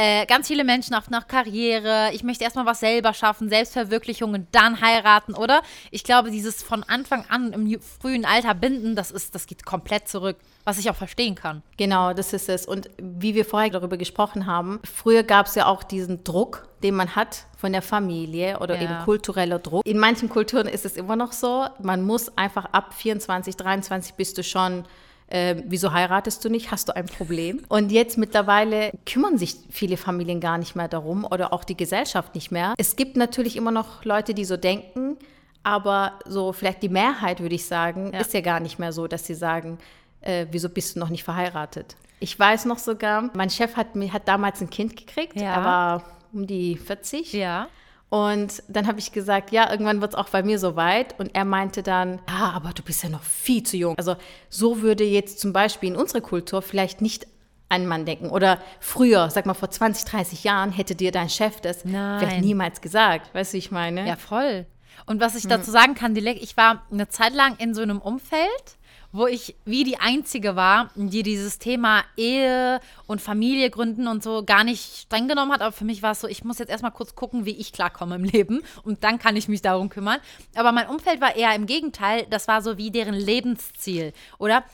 [0.00, 4.46] äh, ganz viele Menschen auf nach Karriere, ich möchte erstmal was selber schaffen, Selbstverwirklichung und
[4.52, 5.60] dann heiraten, oder?
[5.90, 10.08] Ich glaube, dieses von Anfang an im frühen Alter binden, das ist, das geht komplett
[10.08, 11.62] zurück, was ich auch verstehen kann.
[11.76, 12.64] Genau, das ist es.
[12.64, 16.94] Und wie wir vorher darüber gesprochen haben, früher gab es ja auch diesen Druck, den
[16.94, 18.82] man hat von der Familie oder Ja.
[18.82, 19.84] eben kultureller Druck.
[19.84, 24.38] In manchen Kulturen ist es immer noch so, man muss einfach ab 24, 23 bist
[24.38, 24.84] du schon,
[25.30, 27.62] äh, wieso heiratest du nicht, hast du ein Problem?
[27.68, 32.34] Und jetzt mittlerweile kümmern sich viele Familien gar nicht mehr darum oder auch die Gesellschaft
[32.34, 32.74] nicht mehr.
[32.78, 35.16] Es gibt natürlich immer noch Leute, die so denken,
[35.62, 38.20] aber so vielleicht die Mehrheit, würde ich sagen, Ja.
[38.20, 39.78] ist ja gar nicht mehr so, dass sie sagen,
[40.20, 41.96] äh, wieso bist du noch nicht verheiratet?
[42.18, 45.54] Ich weiß noch sogar, mein Chef hat, hat damals ein Kind gekriegt, Ja.
[45.54, 47.32] er war um die 40.
[47.32, 47.68] Ja.
[48.10, 51.18] Und dann habe ich gesagt, ja, irgendwann wird es auch bei mir soweit.
[51.18, 53.96] Und er meinte dann, ja, aber du bist ja noch viel zu jung.
[53.96, 54.16] Also
[54.48, 57.28] so würde jetzt zum Beispiel in unserer Kultur vielleicht nicht
[57.68, 58.28] ein Mann denken.
[58.30, 62.80] Oder früher, sag mal vor 20, 30 Jahren, hätte dir dein Chef das vielleicht niemals
[62.80, 63.32] gesagt.
[63.32, 64.06] Weißt du, wie ich meine?
[64.06, 64.66] Ja, voll.
[65.06, 68.00] Und was ich dazu sagen kann, Dilek, ich war eine Zeit lang in so einem
[68.00, 68.76] Umfeld,
[69.12, 74.44] wo ich wie die Einzige war, die dieses Thema Ehe und Familie gründen und so
[74.44, 75.62] gar nicht streng genommen hat.
[75.62, 78.16] Aber für mich war es so, ich muss jetzt erstmal kurz gucken, wie ich klarkomme
[78.16, 80.20] im Leben und dann kann ich mich darum kümmern.
[80.54, 84.64] Aber mein Umfeld war eher im Gegenteil, das war so wie deren Lebensziel, oder?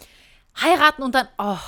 [0.61, 1.59] Heiraten und dann, oh.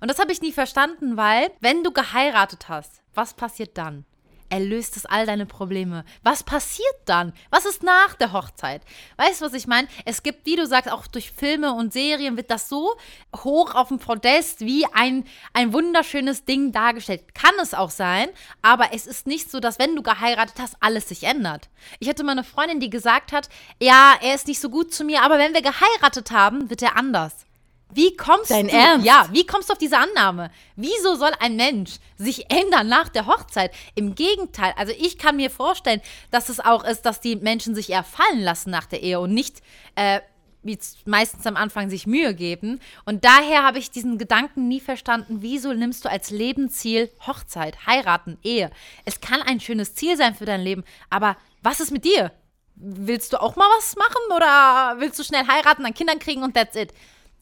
[0.00, 4.04] Und das habe ich nie verstanden, weil, wenn du geheiratet hast, was passiert dann?
[4.50, 6.04] Erlöst es all deine Probleme.
[6.22, 7.32] Was passiert dann?
[7.50, 8.82] Was ist nach der Hochzeit?
[9.16, 9.88] Weißt du, was ich meine?
[10.04, 12.96] Es gibt, wie du sagst, auch durch Filme und Serien wird das so
[13.34, 17.34] hoch auf dem Podest wie ein, ein wunderschönes Ding dargestellt.
[17.34, 18.28] Kann es auch sein,
[18.62, 21.68] aber es ist nicht so, dass wenn du geheiratet hast, alles sich ändert.
[22.00, 23.48] Ich hatte mal eine Freundin, die gesagt hat,
[23.80, 26.96] ja, er ist nicht so gut zu mir, aber wenn wir geheiratet haben, wird er
[26.96, 27.45] anders.
[27.92, 28.74] Wie kommst Dein du?
[28.74, 29.06] Ernst?
[29.06, 30.50] Ja, wie kommst du auf diese Annahme?
[30.74, 33.72] Wieso soll ein Mensch sich ändern nach der Hochzeit?
[33.94, 37.90] Im Gegenteil, also ich kann mir vorstellen, dass es auch ist, dass die Menschen sich
[37.90, 39.62] eher fallen lassen nach der Ehe und nicht
[39.94, 40.20] äh,
[40.66, 42.80] wie meistens am Anfang sich Mühe geben.
[43.04, 48.38] Und daher habe ich diesen Gedanken nie verstanden, wieso nimmst du als Lebensziel Hochzeit, heiraten,
[48.42, 48.70] Ehe?
[49.04, 52.32] Es kann ein schönes Ziel sein für dein Leben, aber was ist mit dir?
[52.74, 56.54] Willst du auch mal was machen oder willst du schnell heiraten, dann Kinder kriegen und
[56.54, 56.92] that's it?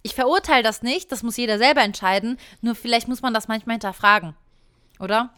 [0.07, 3.77] Ich verurteile das nicht, das muss jeder selber entscheiden, nur vielleicht muss man das manchmal
[3.77, 4.35] hinterfragen,
[5.01, 5.31] oder?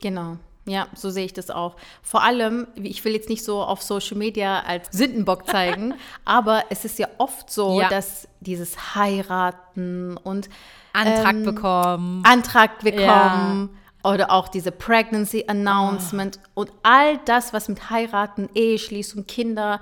[0.00, 0.36] Genau.
[0.64, 1.74] Ja, so sehe ich das auch.
[2.04, 6.84] Vor allem, ich will jetzt nicht so auf Social Media als Sündenbock zeigen, aber es
[6.84, 7.88] ist ja oft so, ja.
[7.88, 10.48] dass dieses Heiraten und
[10.92, 13.70] Antrag ähm, bekommen, Antrag bekommen
[14.04, 14.12] ja.
[14.12, 16.60] oder auch diese Pregnancy Announcement oh.
[16.60, 19.80] und all das, was mit Heiraten, Eheschließung, Kinder,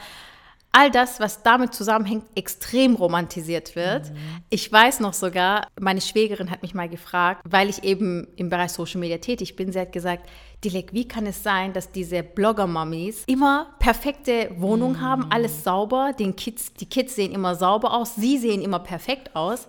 [0.72, 4.11] all das, was damit zusammenhängt, extrem romantisiert wird.
[4.11, 4.16] Mhm.
[4.50, 8.70] Ich weiß noch sogar, meine Schwägerin hat mich mal gefragt, weil ich eben im Bereich
[8.72, 10.28] Social Media tätig bin, sie hat gesagt,
[10.62, 15.00] Dilek, wie kann es sein, dass diese Blogger-Mummies immer perfekte Wohnung mhm.
[15.00, 19.35] haben, alles sauber, den Kids, die Kids sehen immer sauber aus, sie sehen immer perfekt
[19.35, 19.68] aus.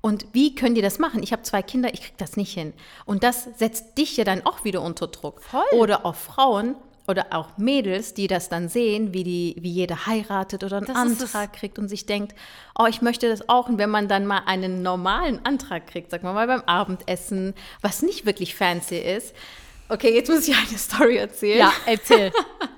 [0.00, 1.22] Und wie können die das machen?
[1.22, 2.72] Ich habe zwei Kinder, ich kriege das nicht hin.
[3.04, 5.42] Und das setzt dich ja dann auch wieder unter Druck.
[5.42, 5.62] Voll.
[5.78, 6.74] Oder auch Frauen,
[7.10, 10.96] oder auch Mädels, die das dann sehen, wie, die, wie jeder heiratet oder einen das
[10.96, 12.34] Antrag kriegt und sich denkt,
[12.78, 13.68] oh, ich möchte das auch.
[13.68, 18.02] Und wenn man dann mal einen normalen Antrag kriegt, sagen wir mal beim Abendessen, was
[18.02, 19.34] nicht wirklich fancy ist,
[19.92, 21.58] Okay, jetzt muss ich eine Story erzählen.
[21.58, 22.30] Ja, erzähl.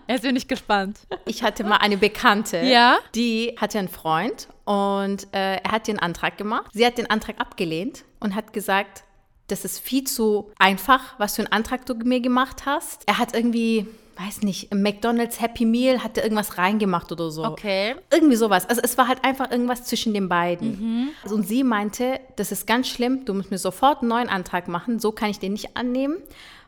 [0.09, 0.99] Jetzt bin ich gespannt.
[1.27, 2.99] Ich hatte mal eine Bekannte, ja?
[3.15, 6.71] die hatte einen Freund und äh, er hat den Antrag gemacht.
[6.73, 9.05] Sie hat den Antrag abgelehnt und hat gesagt,
[9.49, 13.03] das ist viel zu einfach, was für einen Antrag du mir gemacht hast.
[13.07, 17.45] Er hat irgendwie weiß nicht, im McDonald's Happy Meal hat er irgendwas reingemacht oder so.
[17.45, 17.95] Okay.
[18.13, 18.69] Irgendwie sowas.
[18.69, 20.81] Also es war halt einfach irgendwas zwischen den beiden.
[20.81, 21.09] Mhm.
[21.23, 24.69] Also und sie meinte, das ist ganz schlimm, du musst mir sofort einen neuen Antrag
[24.69, 26.19] machen, so kann ich den nicht annehmen.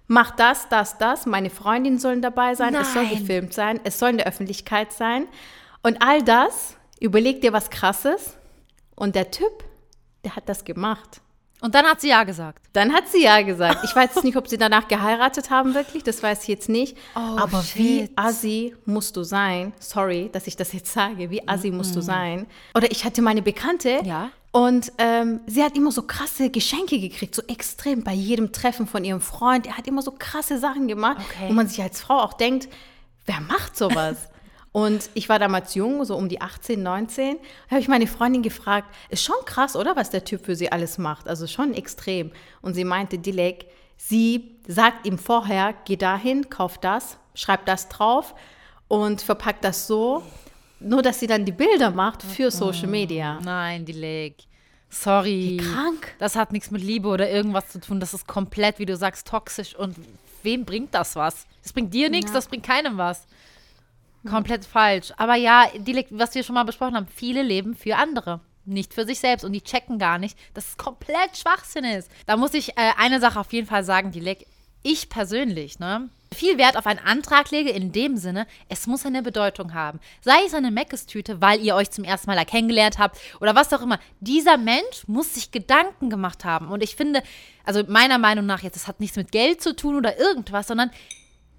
[0.06, 2.82] Mach das, das, das, meine Freundinnen sollen dabei sein, Nein.
[2.82, 5.26] es soll gefilmt sein, es soll in der Öffentlichkeit sein.
[5.82, 8.36] Und all das, überleg dir was krasses.
[8.94, 9.64] Und der Typ,
[10.24, 11.20] der hat das gemacht.
[11.64, 12.66] Und dann hat sie ja gesagt.
[12.74, 13.84] Dann hat sie ja gesagt.
[13.84, 16.94] Ich weiß jetzt nicht, ob sie danach geheiratet haben wirklich, das weiß ich jetzt nicht.
[17.16, 17.76] Oh, Aber shit.
[17.78, 19.72] wie assi musst du sein?
[19.80, 21.30] Sorry, dass ich das jetzt sage.
[21.30, 21.78] Wie assi mhm.
[21.78, 22.46] musst du sein?
[22.74, 24.02] Oder ich hatte meine Bekannte.
[24.04, 24.28] Ja.
[24.52, 29.02] Und ähm, sie hat immer so krasse Geschenke gekriegt, so extrem bei jedem Treffen von
[29.02, 29.66] ihrem Freund.
[29.66, 31.48] Er hat immer so krasse Sachen gemacht, okay.
[31.48, 32.68] wo man sich als Frau auch denkt,
[33.24, 34.28] wer macht sowas?
[34.74, 37.36] Und ich war damals jung, so um die 18, 19.
[37.36, 40.72] Da habe ich meine Freundin gefragt, ist schon krass, oder, was der Typ für sie
[40.72, 41.28] alles macht?
[41.28, 42.32] Also schon extrem.
[42.60, 48.34] Und sie meinte, Dilek, sie sagt ihm vorher, geh dahin, kauf das, schreib das drauf
[48.88, 50.24] und verpackt das so,
[50.80, 53.38] nur dass sie dann die Bilder macht für Social Media.
[53.44, 54.42] Nein, Dilek.
[54.90, 55.50] Sorry.
[55.52, 56.16] Wie krank.
[56.18, 58.00] Das hat nichts mit Liebe oder irgendwas zu tun.
[58.00, 59.76] Das ist komplett, wie du sagst, toxisch.
[59.76, 59.94] Und
[60.42, 61.46] wem bringt das was?
[61.62, 62.34] Das bringt dir nichts, ja.
[62.34, 63.28] das bringt keinem was.
[64.28, 65.12] Komplett falsch.
[65.16, 68.40] Aber ja, die, was wir schon mal besprochen haben, viele leben für andere.
[68.64, 72.10] Nicht für sich selbst und die checken gar nicht, dass es komplett Schwachsinn ist.
[72.26, 74.36] Da muss ich äh, eine Sache auf jeden Fall sagen, die
[74.82, 79.22] ich persönlich, ne, viel Wert auf einen Antrag lege, in dem Sinne, es muss eine
[79.22, 80.00] Bedeutung haben.
[80.20, 83.80] Sei es eine Meckes-Tüte, weil ihr euch zum ersten Mal kennengelernt habt oder was auch
[83.80, 83.98] immer.
[84.20, 86.68] Dieser Mensch muss sich Gedanken gemacht haben.
[86.68, 87.22] Und ich finde,
[87.64, 90.90] also meiner Meinung nach, jetzt, das hat nichts mit Geld zu tun oder irgendwas, sondern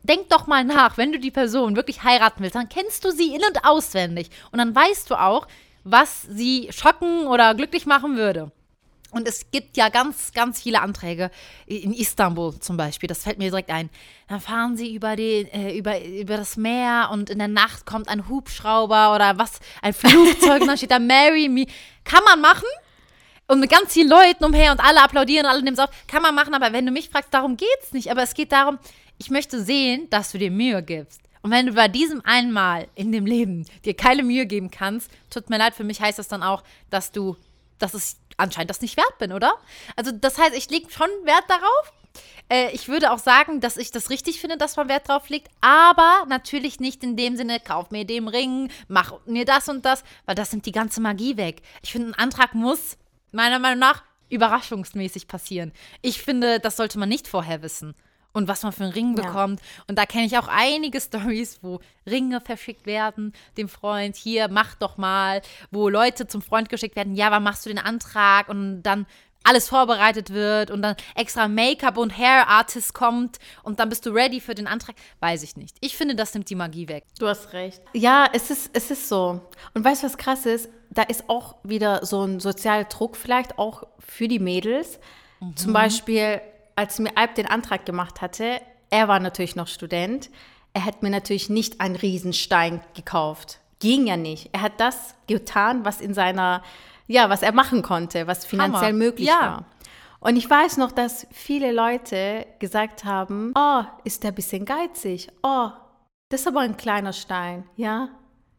[0.05, 3.35] denk doch mal nach, wenn du die Person wirklich heiraten willst, dann kennst du sie
[3.35, 4.29] in- und auswendig.
[4.51, 5.47] Und dann weißt du auch,
[5.83, 8.51] was sie schocken oder glücklich machen würde.
[9.11, 11.31] Und es gibt ja ganz, ganz viele Anträge
[11.67, 13.07] in Istanbul zum Beispiel.
[13.07, 13.89] Das fällt mir direkt ein.
[14.27, 18.09] Dann fahren sie über, den, äh, über, über das Meer und in der Nacht kommt
[18.09, 21.65] ein Hubschrauber oder was, ein Flugzeug und dann steht da Marry Me.
[22.03, 22.67] Kann man machen?
[23.47, 25.91] Und mit ganz vielen Leuten umher und alle applaudieren, alle nehmen es auf.
[26.07, 28.11] Kann man machen, aber wenn du mich fragst, darum geht es nicht.
[28.11, 28.79] Aber es geht darum,
[29.17, 31.21] ich möchte sehen, dass du dir Mühe gibst.
[31.41, 35.49] Und wenn du bei diesem einmal in dem Leben dir keine Mühe geben kannst, tut
[35.49, 37.37] mir leid, für mich heißt das dann auch, dass du,
[37.77, 39.53] dass es anscheinend das nicht wert bin, oder?
[39.95, 41.93] Also das heißt, ich lege schon Wert darauf.
[42.49, 45.49] Äh, ich würde auch sagen, dass ich das richtig finde, dass man Wert drauf legt,
[45.61, 50.03] aber natürlich nicht in dem Sinne, kauf mir den Ring, mach mir das und das,
[50.25, 51.61] weil das nimmt die ganze Magie weg.
[51.83, 52.97] Ich finde, ein Antrag muss
[53.31, 55.71] meiner Meinung nach überraschungsmäßig passieren.
[56.01, 57.93] Ich finde, das sollte man nicht vorher wissen.
[58.35, 59.23] Und was man für einen Ring Ja.
[59.23, 59.61] bekommt.
[59.87, 60.99] Und da kenne ich auch einige
[61.39, 66.69] Stories, wo Ringe verschickt werden, dem Freund, hier, mach doch mal, wo Leute zum Freund
[66.69, 68.49] geschickt werden, ja, wann machst du den Antrag?
[68.49, 69.05] Und dann
[69.47, 74.41] alles vorbereitet wird und dann extra Make-up und Hair-Artist kommt und dann bist du ready
[74.41, 74.95] für den Antrag.
[75.19, 75.77] Weiß ich nicht.
[75.81, 77.05] Ich finde, das nimmt die Magie weg.
[77.19, 77.79] Du hast recht.
[77.93, 79.39] Ja, es ist, es ist so.
[79.75, 80.67] Und weißt du, was krass ist?
[80.89, 84.99] Da ist auch wieder so ein sozialer Druck vielleicht auch für die Mädels.
[85.55, 86.41] Zum Beispiel,
[86.75, 90.29] als mir Alp den Antrag gemacht hatte, er war natürlich noch Student.
[90.73, 93.59] Er hat mir natürlich nicht einen Riesenstein gekauft.
[93.79, 94.49] Ging ja nicht.
[94.53, 96.63] Er hat das getan, was in seiner,
[97.07, 98.97] ja, was er machen konnte, was finanziell Hammer.
[98.97, 99.41] möglich Ja.
[99.41, 99.65] war.
[100.19, 105.29] Und ich weiß noch, dass viele Leute gesagt haben, oh, ist der ein bisschen geizig?
[105.43, 105.69] Oh,
[106.29, 108.09] das ist aber ein kleiner Stein, ja?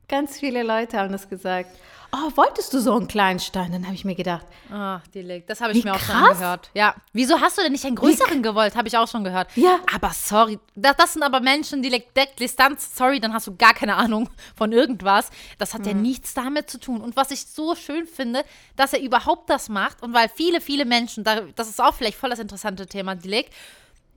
[0.09, 1.71] Ganz viele Leute haben das gesagt.
[2.13, 3.73] Oh, wolltest du so einen kleinen Stein?
[3.73, 5.47] Dann habe ich mir gedacht, Ach, die Leg.
[5.49, 6.31] Das habe ich mir auch schon krass.
[6.37, 6.71] angehört.
[6.73, 6.95] Ja.
[7.13, 8.77] Wieso hast du denn nicht einen größeren gewollt?
[8.77, 9.49] Habe ich auch schon gehört.
[9.57, 9.81] Ja.
[9.93, 13.57] Aber sorry, das, das sind aber Menschen, die Leg- Deck- Distanz, sorry, dann hast du
[13.57, 15.31] gar keine Ahnung von irgendwas.
[15.59, 16.03] Das hat ja Mhm.
[16.03, 17.01] nichts damit zu tun.
[17.01, 18.45] Und was ich so schön finde,
[18.77, 22.17] dass er überhaupt das macht und weil viele, viele Menschen, da, das ist auch vielleicht
[22.17, 23.51] voll das interessante Thema, Dilek,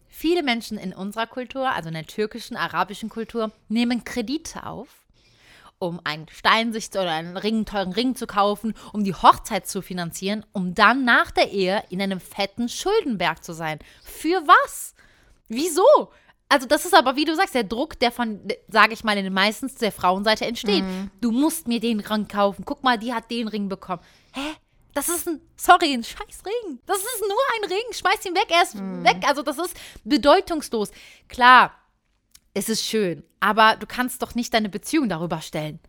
[0.07, 4.87] viele Menschen in unserer Kultur, also in der türkischen, arabischen Kultur, nehmen Kredite auf
[5.79, 9.81] um einen Stein sich oder einen Ring, teuren Ring zu kaufen, um die Hochzeit zu
[9.81, 13.79] finanzieren, um dann nach der Ehe in einem fetten Schuldenberg zu sein.
[14.03, 14.93] Für was?
[15.47, 16.11] Wieso?
[16.49, 19.23] Also das ist aber, wie du sagst, der Druck, der von, sage ich mal, in
[19.23, 20.83] den meistens der Frauenseite entsteht.
[21.21, 22.65] Du musst mir den Ring kaufen.
[22.65, 24.01] Guck mal, die hat den Ring bekommen.
[24.33, 24.55] Hä?
[24.95, 26.79] Das ist ein, sorry, ein scheiß Ring.
[26.87, 27.93] Das ist nur ein Ring.
[27.93, 29.23] Schmeiß ihn weg, er ist weg.
[29.27, 30.91] Also das ist bedeutungslos.
[31.27, 31.71] Klar,
[32.59, 35.79] es ist schön, aber du kannst doch nicht deine Beziehung darüber stellen.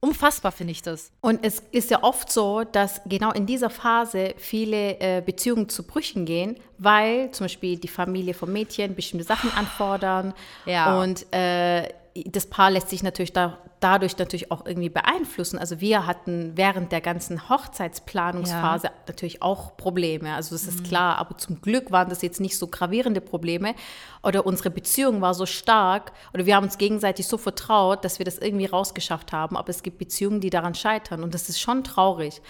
[0.00, 1.10] Unfassbar finde ich das.
[1.20, 5.82] Und es ist ja oft so, dass genau in dieser Phase viele äh, Beziehungen zu
[5.82, 10.32] Brüchen gehen, weil zum Beispiel die Familie vom Mädchen bestimmte Sachen anfordern.
[10.64, 10.98] Ja.
[10.98, 11.88] Und äh,
[12.24, 15.58] das Paar lässt sich natürlich da, dadurch natürlich auch irgendwie beeinflussen.
[15.58, 20.34] Also wir hatten während der ganzen Hochzeitsplanungsphase natürlich auch Probleme.
[20.34, 23.74] Also das ist klar, aber zum Glück waren das jetzt nicht so gravierende Probleme.
[24.22, 28.24] Oder unsere Beziehung war so stark oder wir haben uns gegenseitig so vertraut, dass wir
[28.24, 29.56] das irgendwie rausgeschafft haben.
[29.56, 32.40] Aber es gibt Beziehungen, die daran scheitern und das ist schon traurig.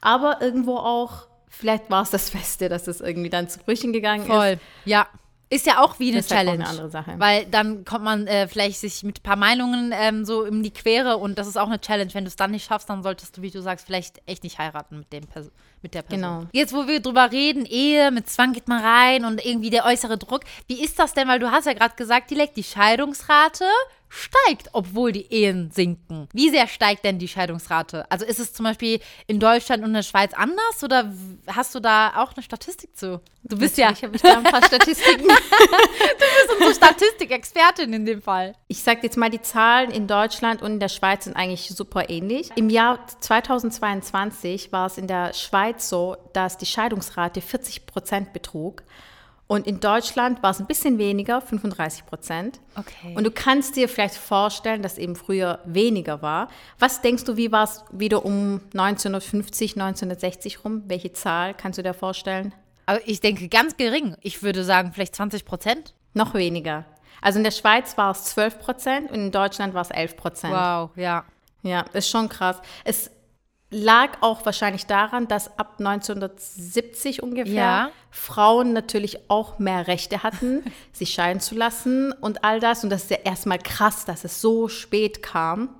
[0.00, 4.22] Aber irgendwo auch, vielleicht war es das Feste, dass es irgendwie dann zu Brüchen gegangen
[4.22, 4.28] ist.
[4.28, 4.58] Voll.
[4.84, 5.06] Ja.
[5.48, 6.64] Ist ja auch wie eine Das ist halt Challenge.
[6.64, 7.14] eine andere Sache.
[7.18, 10.72] Weil dann kommt man äh, vielleicht sich mit ein paar Meinungen ähm, so in die
[10.72, 12.12] Quere und das ist auch eine Challenge.
[12.14, 14.58] Wenn du es dann nicht schaffst, dann solltest du, wie du sagst, vielleicht echt nicht
[14.58, 15.50] heiraten mit, dem Perso
[15.82, 16.20] mit der Person.
[16.20, 16.42] Genau.
[16.52, 20.18] Jetzt, wo wir drüber reden, Ehe, mit Zwang geht man rein und irgendwie der äußere
[20.18, 20.40] Druck.
[20.66, 21.28] Wie ist das denn?
[21.28, 23.66] Weil du hast ja gerade gesagt, Dilek, die Scheidungsrate
[24.08, 26.28] steigt, obwohl die Ehen sinken.
[26.32, 28.10] Wie sehr steigt denn die Scheidungsrate?
[28.10, 31.12] Also ist es zum Beispiel in Deutschland und in der Schweiz anders oder
[31.46, 33.20] hast du da auch eine Statistik zu?
[33.42, 35.28] Du bist ja Ich habe da ein paar Statistiken.
[36.56, 38.54] unsere Statistikexpertin in dem Fall.
[38.68, 42.08] Ich sage jetzt mal, die Zahlen in Deutschland und in der Schweiz sind eigentlich super
[42.08, 42.50] ähnlich.
[42.56, 48.82] Im Jahr 2022 war es in der Schweiz so, dass die Scheidungsrate 40 Prozent betrug.
[49.48, 52.60] Und in Deutschland war es ein bisschen weniger, 35 Prozent.
[52.74, 53.14] Okay.
[53.14, 56.48] Und du kannst dir vielleicht vorstellen, dass eben früher weniger war.
[56.80, 60.82] Was denkst du, wie war es wieder um 1950, 1960 rum?
[60.86, 62.52] Welche Zahl kannst du dir vorstellen?
[62.86, 64.16] Aber ich denke ganz gering.
[64.20, 65.94] Ich würde sagen, vielleicht 20 Prozent.
[66.14, 66.84] Noch weniger.
[67.20, 70.54] Also in der Schweiz war es 12 Prozent und in Deutschland war es 11 Prozent.
[70.54, 71.24] Wow, ja.
[71.62, 72.60] Ja, ist schon krass.
[72.84, 73.10] Es
[73.70, 77.90] lag auch wahrscheinlich daran, dass ab 1970 ungefähr Ja.
[78.10, 82.84] Frauen natürlich auch mehr Rechte hatten, sich scheiden zu lassen und all das.
[82.84, 85.70] Und das ist ja erstmal krass, dass es so spät kam.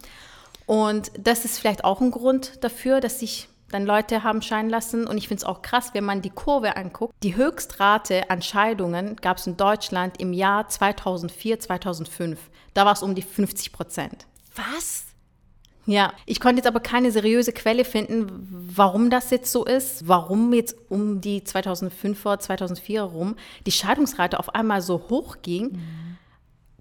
[0.67, 5.07] Und das ist vielleicht auch ein Grund dafür, dass sich dann Leute haben scheiden lassen.
[5.07, 7.15] Und ich finde es auch krass, wenn man die Kurve anguckt.
[7.23, 12.39] Die Höchstrate an Scheidungen gab es in Deutschland im Jahr 2004, 2005.
[12.75, 14.27] Da war es um die 50 Prozent.
[14.55, 15.06] Was?
[15.87, 20.53] Ja, ich konnte jetzt aber keine seriöse Quelle finden, warum das jetzt so ist, warum
[20.53, 25.79] jetzt um die 2005er, 2004er rum die Scheidungsrate auf einmal so hoch ging.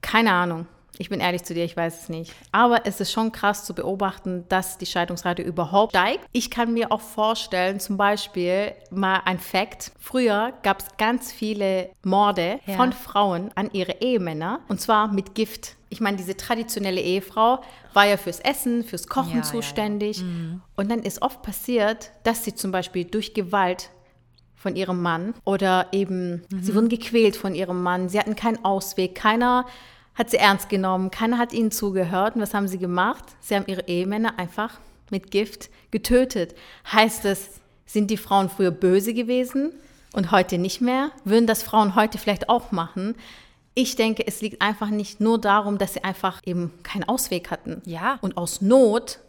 [0.01, 0.65] Keine Ahnung.
[0.97, 2.34] Ich bin ehrlich zu dir, ich weiß es nicht.
[2.51, 6.21] Aber es ist schon krass zu beobachten, dass die Scheidungsrate überhaupt steigt.
[6.31, 9.91] Ich kann mir auch vorstellen, zum Beispiel mal ein Fakt.
[9.99, 12.75] Früher gab es ganz viele Morde Ja.
[12.75, 15.75] von Frauen an ihre Ehemänner und zwar mit Gift.
[15.89, 17.60] Ich meine, diese traditionelle Ehefrau
[17.93, 19.49] war ja fürs Essen, fürs Kochen Ja, ja, ja.
[19.51, 20.23] zuständig.
[20.75, 23.89] Und dann ist oft passiert, dass sie zum Beispiel durch Gewalt
[24.55, 28.10] von ihrem Mann oder eben sie wurden gequält von ihrem Mann.
[28.10, 29.13] Sie hatten keinen Ausweg.
[29.15, 29.65] Keiner
[30.15, 31.12] hat sie ernst genommen.
[31.12, 32.36] Keiner hat ihnen zugehört.
[32.36, 33.23] Und was haben sie gemacht?
[33.41, 34.80] Sie haben ihre Ehemänner einfach
[35.12, 36.56] mit Gift getötet.
[36.91, 39.73] Heißt es, sind die Frauen früher böse gewesen
[40.13, 41.12] und heute nicht mehr?
[41.23, 43.15] Würden das Frauen heute vielleicht auch machen?
[43.75, 47.82] Ich denke, es liegt einfach nicht nur darum, dass sie einfach eben keinen Ausweg hatten.
[47.86, 48.17] Ja.
[48.21, 49.19] Und aus Not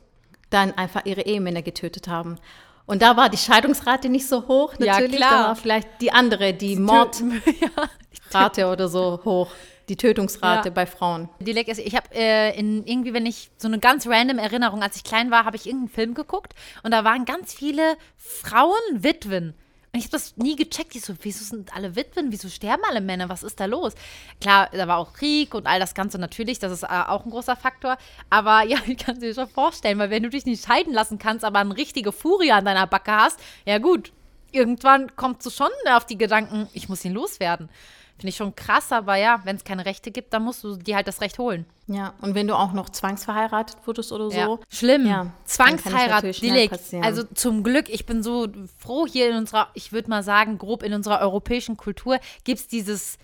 [0.50, 2.38] dann einfach ihre Ehemänner getötet haben.
[2.86, 5.16] Und da war die Scheidungsrate nicht so hoch, Ja, natürlich.
[5.16, 5.30] klar.
[5.42, 9.50] Da war vielleicht die andere, die Mordrate oder so hoch.
[9.88, 10.74] Die Tötungsrate Ja.
[10.74, 11.28] bei Frauen.
[11.40, 14.96] Dilek ist, ich habe äh, in irgendwie, wenn ich so eine ganz random Erinnerung, als
[14.96, 19.54] ich klein war, habe ich irgendeinen Film geguckt und da waren ganz viele Frauen Witwen.
[19.92, 20.94] Und ich habe das nie gecheckt.
[20.94, 22.30] Ich so, wieso sind alle Witwen?
[22.30, 23.28] Wieso sterben alle Männer?
[23.30, 23.94] Was ist da los?
[24.40, 26.58] Klar, da war auch Krieg und all das Ganze natürlich.
[26.58, 27.96] Das ist äh, auch ein großer Faktor.
[28.28, 31.18] Aber ja, ich kann es dir schon vorstellen, weil wenn du dich nicht scheiden lassen
[31.18, 34.12] kannst, aber eine richtige Furie an deiner Backe hast, ja gut,
[34.52, 37.70] irgendwann kommst du schon auf die Gedanken, ich muss ihn loswerden.
[38.18, 40.96] Finde ich schon krass, aber ja, wenn es keine Rechte gibt, dann musst du dir
[40.96, 41.66] halt das Recht holen.
[41.86, 44.58] Ja, und wenn du auch noch zwangsverheiratet wurdest oder so.
[44.70, 45.06] Schlimm.
[45.06, 46.24] Ja, kann es Zwangsheirat,
[46.70, 47.04] passieren.
[47.04, 48.48] Also zum Glück, ich bin so
[48.78, 52.68] froh hier in unserer, ich würde mal sagen, grob in unserer europäischen Kultur gibt es
[52.68, 53.18] dieses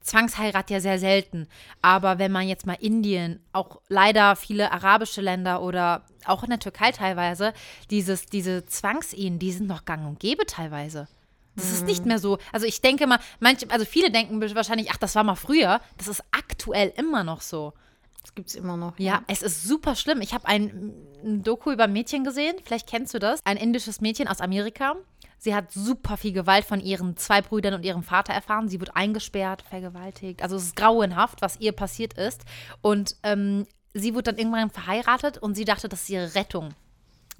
[0.00, 1.46] Zwangsheirat ja sehr selten.
[1.80, 6.58] Aber wenn man jetzt mal Indien, auch leider viele arabische Länder oder auch in der
[6.58, 7.52] Türkei teilweise,
[7.90, 11.06] dieses, diese Zwangsehen, die sind noch gang und gäbe teilweise.
[11.56, 11.86] Das ist Mhm.
[11.86, 12.38] nicht mehr so.
[12.52, 15.80] Also ich denke mal, manche, also viele denken wahrscheinlich, ach, das war mal früher.
[15.98, 17.72] Das ist aktuell immer noch so.
[18.22, 18.98] Das gibt es immer noch.
[18.98, 20.20] Ja, es ist super schlimm.
[20.20, 23.44] Ich habe ein, ein Doku über ein Mädchen gesehen, vielleicht kennst du das.
[23.44, 24.94] Ein indisches Mädchen aus Amerika.
[25.38, 28.68] Sie hat super viel Gewalt von ihren zwei Brüdern und ihrem Vater erfahren.
[28.68, 30.40] Sie wird eingesperrt, vergewaltigt.
[30.40, 32.42] Also es ist grauenhaft, was ihr passiert ist.
[32.80, 36.68] Und ähm, sie wurde dann irgendwann verheiratet und sie dachte, das ist ihre Rettung.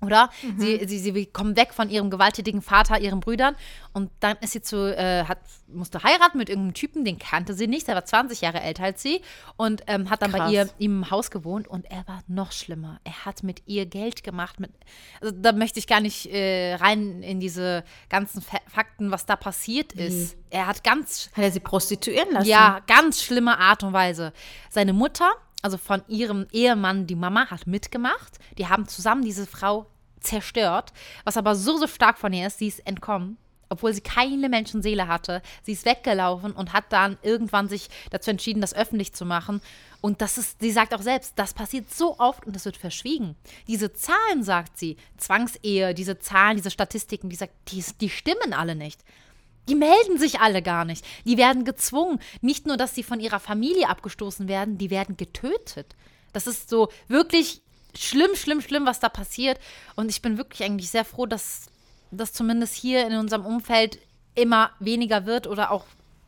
[0.02, 0.30] Oder?
[0.58, 3.54] Sie, sie, sie kommt weg von ihrem gewalttätigen Vater, ihren Brüdern.
[3.92, 5.38] Und dann ist sie zu, äh, hat,
[5.68, 7.86] musste heiraten mit irgendeinem Typen, den kannte sie nicht.
[7.88, 9.22] Der war 20 Jahre älter als sie.
[9.56, 10.52] Und ähm, hat dann bei Krass.
[10.52, 11.68] ihr ihm im Haus gewohnt.
[11.68, 13.00] Und er war noch schlimmer.
[13.04, 14.60] Er hat mit ihr Geld gemacht.
[14.60, 14.70] Mit,
[15.20, 19.36] also da möchte ich gar nicht äh, rein in diese ganzen Fa Fakten, was da
[19.36, 20.36] passiert ist.
[20.50, 22.48] Er hat ganz Hat er sie prostituieren lassen?
[22.48, 24.32] ja, ganz schlimme Art und Weise.
[24.70, 25.30] Seine Mutter,
[25.62, 28.38] also von ihrem Ehemann, die Mama, hat mitgemacht.
[28.58, 29.86] Die haben zusammen diese Frau
[30.20, 30.92] zerstört.
[31.24, 33.38] Was aber so, so stark von ihr ist, sie ist entkommen.
[33.68, 35.40] Obwohl sie keine Menschenseele hatte.
[35.62, 39.62] Sie ist weggelaufen und hat dann irgendwann sich dazu entschieden, das öffentlich zu machen.
[40.02, 43.36] Und das ist, sie sagt auch selbst, das passiert so oft und das wird verschwiegen.
[43.68, 48.74] Diese Zahlen, sagt sie, Zwangsehe, diese Zahlen, diese Statistiken, die sagt, die, die stimmen alle
[48.74, 49.00] nicht.
[49.68, 51.04] Die melden sich alle gar nicht.
[51.24, 52.18] Die werden gezwungen.
[52.40, 55.94] Nicht nur, dass sie von ihrer Familie abgestoßen werden, die werden getötet.
[56.32, 57.62] Das ist so wirklich
[57.96, 59.60] schlimm, schlimm, schlimm, was da passiert.
[59.96, 61.66] Und ich bin wirklich eigentlich sehr froh, dass
[62.10, 63.98] das zumindest hier in unserem Umfeld
[64.34, 65.84] immer weniger wird oder auch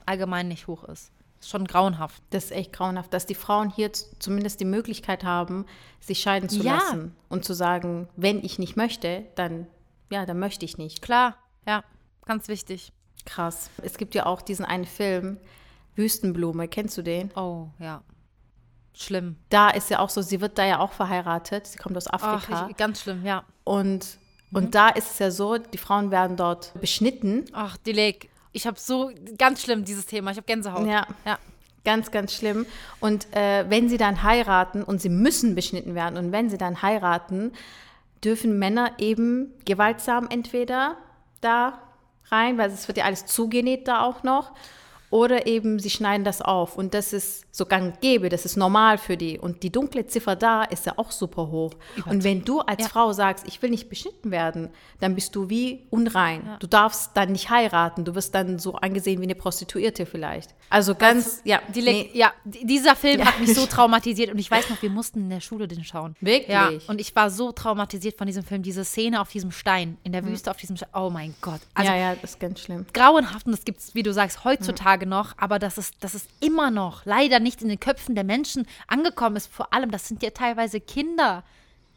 [0.06, 1.10] allgemein nicht hoch ist.
[1.40, 2.22] Ist schon grauenhaft.
[2.30, 5.66] Das ist echt grauenhaft, dass die Frauen hier zumindest die Möglichkeit haben,
[6.00, 6.76] sich scheiden zu Ja.
[6.76, 9.66] lassen und zu sagen, wenn ich nicht möchte, dann
[10.10, 11.02] ja, dann möchte ich nicht.
[11.02, 11.82] Klar, ja,
[12.26, 12.92] ganz wichtig.
[13.24, 13.70] Krass.
[13.82, 15.38] Es gibt ja auch diesen einen Film
[15.96, 17.30] Wüstenblume, kennst du den?
[17.36, 18.02] Oh, ja.
[18.94, 19.36] Schlimm.
[19.48, 22.22] Da ist ja auch so, sie wird da ja auch verheiratet, sie kommt aus Ach,
[22.22, 23.44] Afrika ich, ganz schlimm, ja.
[23.64, 24.18] und
[24.52, 27.44] und da ist es ja so, die Frauen werden dort beschnitten.
[27.52, 30.30] Ach, Dilek, ich habe so, ganz schlimm, dieses Thema.
[30.30, 30.86] Ich habe Gänsehaut.
[30.86, 31.06] Ja.
[31.26, 31.38] Ja.
[31.84, 32.64] Ganz, ganz schlimm.
[33.00, 36.80] Und äh, wenn sie dann heiraten und sie müssen beschnitten werden und wenn sie dann
[36.80, 37.52] heiraten,
[38.22, 40.96] dürfen Männer eben gewaltsam entweder
[41.40, 41.78] da
[42.30, 44.52] rein, weil es wird ja alles zugenäht da auch noch,
[45.14, 46.76] oder eben sie schneiden das auf.
[46.76, 49.38] Und das ist so gang gäbe, das ist normal für die.
[49.38, 51.70] Und die dunkle Ziffer da ist ja auch super hoch.
[52.06, 52.88] Und wenn du als Ja.
[52.88, 56.56] Frau sagst, ich will nicht beschnitten werden, dann bist du wie unrein.
[56.58, 58.04] Du darfst dann nicht heiraten.
[58.04, 60.52] Du wirst dann so angesehen wie eine Prostituierte vielleicht.
[60.68, 61.60] Also ganz, ja.
[61.72, 63.26] Die nee, Ja, die- dieser Film Ja.
[63.26, 66.16] hat mich so traumatisiert und ich weiß noch, wir mussten in der Schule den schauen.
[66.20, 66.48] Wirklich?
[66.48, 70.10] Ja, und ich war so traumatisiert von diesem Film, diese Szene auf diesem Stein, in
[70.10, 70.30] der Hm.
[70.30, 70.88] Wüste auf diesem Stein.
[70.92, 71.60] Oh mein Gott.
[71.74, 72.84] Also ja, ja, das ist ganz schlimm.
[72.92, 76.28] grauenhaft und das gibt es, wie du sagst, heutzutage noch, aber das ist, das ist
[76.40, 79.52] immer noch leider nicht in den Köpfen der Menschen angekommen ist.
[79.52, 81.42] Vor allem, das sind ja teilweise Kinder.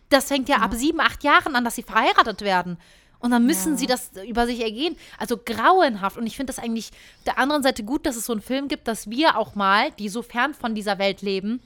[0.10, 2.78] Das fängt ja ab sieben, acht Jahren an, dass sie verheiratet werden.
[3.20, 4.96] Und dann müssen sie das über sich ergehen.
[5.18, 6.18] Also grauenhaft.
[6.18, 6.92] Und ich finde das eigentlich
[7.26, 10.08] der anderen Seite gut, dass es so einen Film gibt, dass wir auch mal, die
[10.08, 11.60] so fern von dieser Welt leben,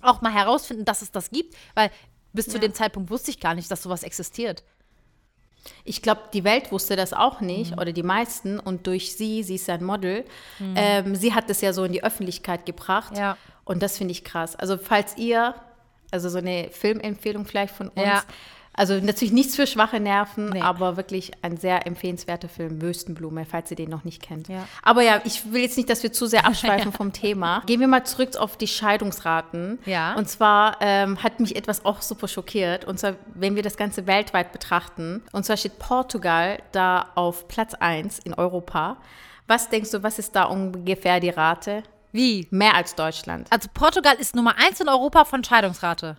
[0.00, 1.56] auch mal herausfinden, dass es das gibt.
[1.74, 1.90] Weil
[2.32, 2.60] bis zu Ja.
[2.60, 4.62] dem Zeitpunkt wusste ich gar nicht, dass sowas existiert.
[5.84, 9.54] Ich glaube, die Welt wusste das auch nicht oder die meisten und durch sie, sie
[9.56, 10.24] ist ein Model,
[10.74, 13.36] ähm, sie hat das ja so in die Öffentlichkeit gebracht Ja.
[13.64, 14.56] und das finde ich krass.
[14.56, 15.54] Also falls ihr,
[16.10, 18.22] also so eine Filmempfehlung vielleicht von uns, Ja.
[18.74, 20.62] Also natürlich nichts für schwache Nerven, Nee.
[20.62, 24.48] aber wirklich ein sehr empfehlenswerter Film, Wüstenblume, falls ihr den noch nicht kennt.
[24.48, 24.66] Ja.
[24.82, 27.62] Aber ja, ich will jetzt nicht, dass wir zu sehr abschweifen vom Thema.
[27.66, 29.78] Gehen wir mal zurück auf die Scheidungsraten.
[29.84, 30.14] Ja.
[30.14, 32.84] Und zwar ähm, hat mich etwas auch super schockiert.
[32.86, 35.22] Und zwar, wenn wir das Ganze weltweit betrachten.
[35.32, 38.96] Und zwar steht Portugal da auf Platz 1 in Europa.
[39.48, 41.82] Was denkst du, was ist da ungefähr die Rate?
[42.12, 42.46] Wie?
[42.50, 43.48] Mehr als Deutschland.
[43.50, 46.18] Also Portugal ist Nummer eins in Europa von Scheidungsrate.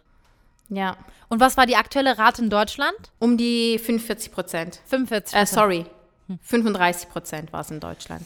[0.70, 0.98] Ja.
[1.30, 2.96] Und was war die aktuelle Rate in Deutschland?
[3.20, 4.82] Um die 45 Prozent.
[4.86, 5.36] 45.
[5.36, 5.86] Äh, sorry.
[6.42, 8.26] 35 Prozent war es in Deutschland.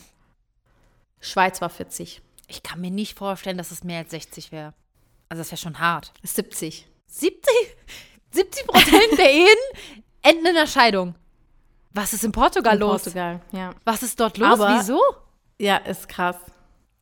[1.19, 2.21] Schweiz war 40.
[2.47, 4.73] Ich kann mir nicht vorstellen, dass es mehr als 60 wäre.
[5.29, 6.13] Also das wäre schon hart.
[6.23, 6.87] 70.
[7.07, 7.51] 70,
[8.31, 9.47] 70 Prozent der Ehen
[10.21, 11.15] enden in der Scheidung.
[11.91, 13.03] Was ist in Portugal In los?
[13.03, 13.71] Portugal, ja.
[13.83, 14.47] Was ist dort los?
[14.59, 15.01] Aber- Wieso?
[15.59, 16.35] Ja, ist krass.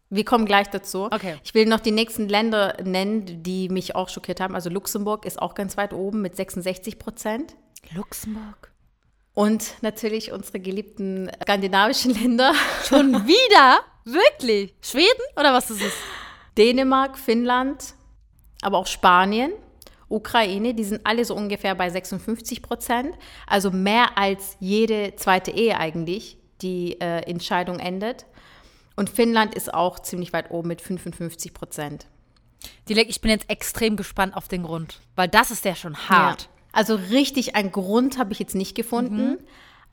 [0.10, 1.06] Wir kommen gleich dazu.
[1.06, 1.36] Okay.
[1.44, 4.56] Ich will noch die nächsten Länder nennen, die mich auch schockiert haben.
[4.56, 7.56] Also Luxemburg ist auch ganz weit oben mit 66 Prozent.
[7.94, 8.72] Luxemburg.
[9.34, 12.54] Und natürlich unsere geliebten skandinavischen Länder.
[12.88, 13.80] Schon wieder?
[14.06, 14.76] Wirklich?
[14.82, 15.94] Schweden oder was ist es?
[16.58, 17.96] Dänemark, Finnland,
[18.62, 19.52] aber auch Spanien,
[20.08, 23.14] Ukraine, die sind alle so ungefähr bei 56 Prozent.
[23.48, 28.26] Also mehr als jede zweite Ehe eigentlich, die äh, in Scheidung endet.
[28.96, 32.08] Und Finnland ist auch ziemlich weit oben mit 55 Prozent.
[32.90, 36.44] Dilek, ich bin jetzt extrem gespannt auf den Grund, weil das ist ja schon hart.
[36.44, 36.48] Ja.
[36.72, 39.38] Also richtig einen Grund habe ich jetzt nicht gefunden.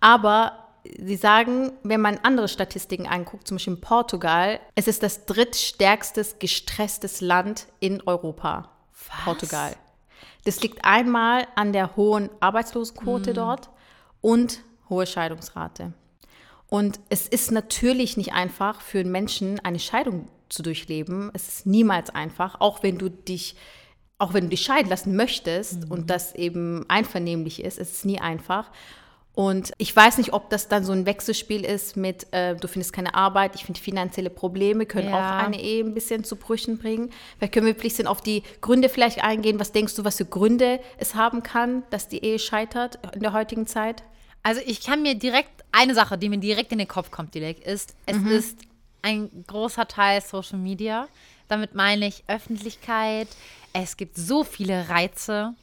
[0.01, 5.27] Aber sie sagen, wenn man andere Statistiken anguckt, zum Beispiel in Portugal, es ist das
[5.27, 8.69] drittstärkstes gestresstes Land in Europa.
[9.25, 9.77] Portugal.
[10.45, 13.71] Das liegt einmal an der hohen Arbeitslosenquote dort
[14.21, 15.93] und hohe Scheidungsrate.
[16.73, 21.31] Und es ist natürlich nicht einfach für einen Menschen, eine Scheidung zu durchleben.
[21.35, 23.57] Es ist niemals einfach, auch wenn du dich,
[24.17, 28.21] auch wenn du dich scheiden lassen möchtest und das eben einvernehmlich ist, es ist nie
[28.21, 28.71] einfach.
[29.35, 32.95] Und ich weiß nicht, ob das dann so ein Wechselspiel ist mit, äh, du findest
[32.95, 35.41] keine Arbeit, ich finde finanzielle Probleme können Ja.
[35.41, 37.11] auch eine Ehe ein bisschen zu Brüchen bringen.
[37.37, 39.61] Vielleicht können wir bisschen auf die Gründe vielleicht eingehen.
[39.61, 43.35] Was denkst du, was für Gründe es haben kann, dass die Ehe scheitert in der
[43.35, 44.03] heutigen Zeit?
[44.43, 47.65] Also ich kann mir direkt, eine Sache, die mir direkt in den Kopf kommt, Dilek,
[47.67, 48.59] ist, es ist
[49.03, 51.09] ein großer Teil Social Media.
[51.49, 53.29] Damit meine ich Öffentlichkeit.
[53.73, 55.55] Es gibt so viele Reize.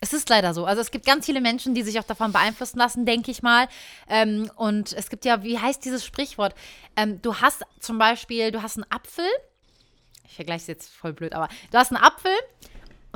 [0.00, 0.66] Es ist leider so.
[0.66, 3.66] Also es gibt ganz viele Menschen, die sich auch davon beeinflussen lassen, denke ich mal.
[4.08, 6.54] Ähm, und es gibt ja, wie heißt dieses Sprichwort?
[6.96, 9.24] Ähm, du hast zum Beispiel, du hast einen Apfel.
[10.28, 12.32] Ich vergleiche es jetzt voll blöd, aber du hast einen Apfel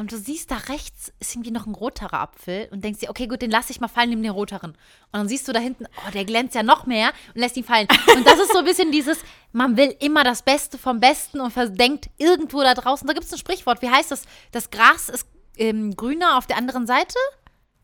[0.00, 3.26] und du siehst da rechts ist irgendwie noch ein roterer Apfel und denkst dir, okay,
[3.26, 4.72] gut, den lasse ich mal fallen, nimm den roteren.
[4.72, 4.78] Und
[5.12, 7.86] dann siehst du da hinten, oh, der glänzt ja noch mehr und lässt ihn fallen.
[8.16, 9.18] Und das ist so ein bisschen dieses,
[9.52, 13.06] man will immer das Beste vom Besten und verdenkt irgendwo da draußen.
[13.06, 14.24] Da gibt es ein Sprichwort, wie heißt das?
[14.52, 15.26] Das Gras ist
[15.56, 17.18] ähm, grüner auf der anderen Seite?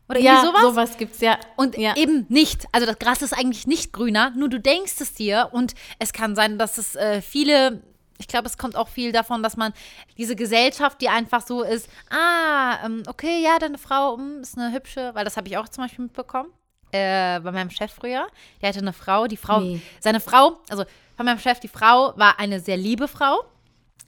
[0.09, 0.61] Oder irgendwie sowas?
[0.61, 1.37] sowas gibt's ja.
[1.55, 1.95] Und ja.
[1.95, 2.65] eben nicht.
[2.71, 5.49] Also das Gras ist eigentlich nicht grüner, nur du denkst es dir.
[5.51, 7.83] Und es kann sein, dass es äh, viele,
[8.17, 9.73] ich glaube, es kommt auch viel davon, dass man
[10.17, 14.73] diese Gesellschaft, die einfach so ist, ah, ähm, okay, ja, deine Frau mm, ist eine
[14.73, 16.49] hübsche, weil das habe ich auch zum Beispiel mitbekommen.
[16.91, 18.27] Äh, bei meinem Chef früher.
[18.61, 19.81] Der hatte eine Frau, die Frau, Nee.
[19.99, 20.85] seine Frau, also
[21.17, 23.43] bei meinem Chef, die Frau war eine sehr liebe Frau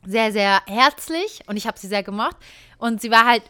[0.06, 2.38] sehr, sehr herzlich und ich habe sie sehr gemocht.
[2.78, 3.44] Und sie war halt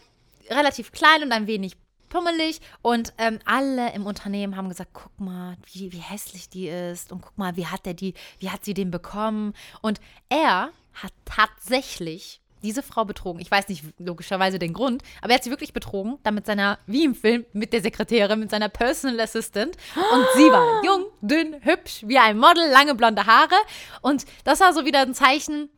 [0.48, 1.76] relativ klein und ein wenig
[2.10, 2.60] pummelig.
[2.82, 7.10] Und ähm, alle im Unternehmen haben gesagt, guck mal, wie, wie hässlich die ist.
[7.10, 9.54] Und guck mal, wie hat der die, wie hat sie den bekommen?
[9.80, 13.40] Und er hat tatsächlich diese Frau betrogen.
[13.40, 16.78] Ich weiß nicht logischerweise den Grund, aber er hat sie wirklich betrogen, dann mit seiner,
[16.86, 19.76] wie im Film, mit der Sekretärin, mit seiner Personal Assistant.
[19.94, 23.56] Und sie war jung, dünn, hübsch, wie ein Model, lange blonde Haare.
[24.02, 25.70] Und das war so wieder ein Zeichen,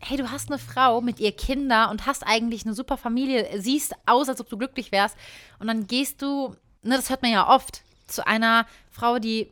[0.00, 3.94] hey, du hast eine Frau mit ihr Kinder und hast eigentlich eine super Familie, siehst
[4.06, 5.16] aus, als ob du glücklich wärst.
[5.58, 9.50] Und dann gehst du, ne, das hört man ja oft, zu einer Frau, die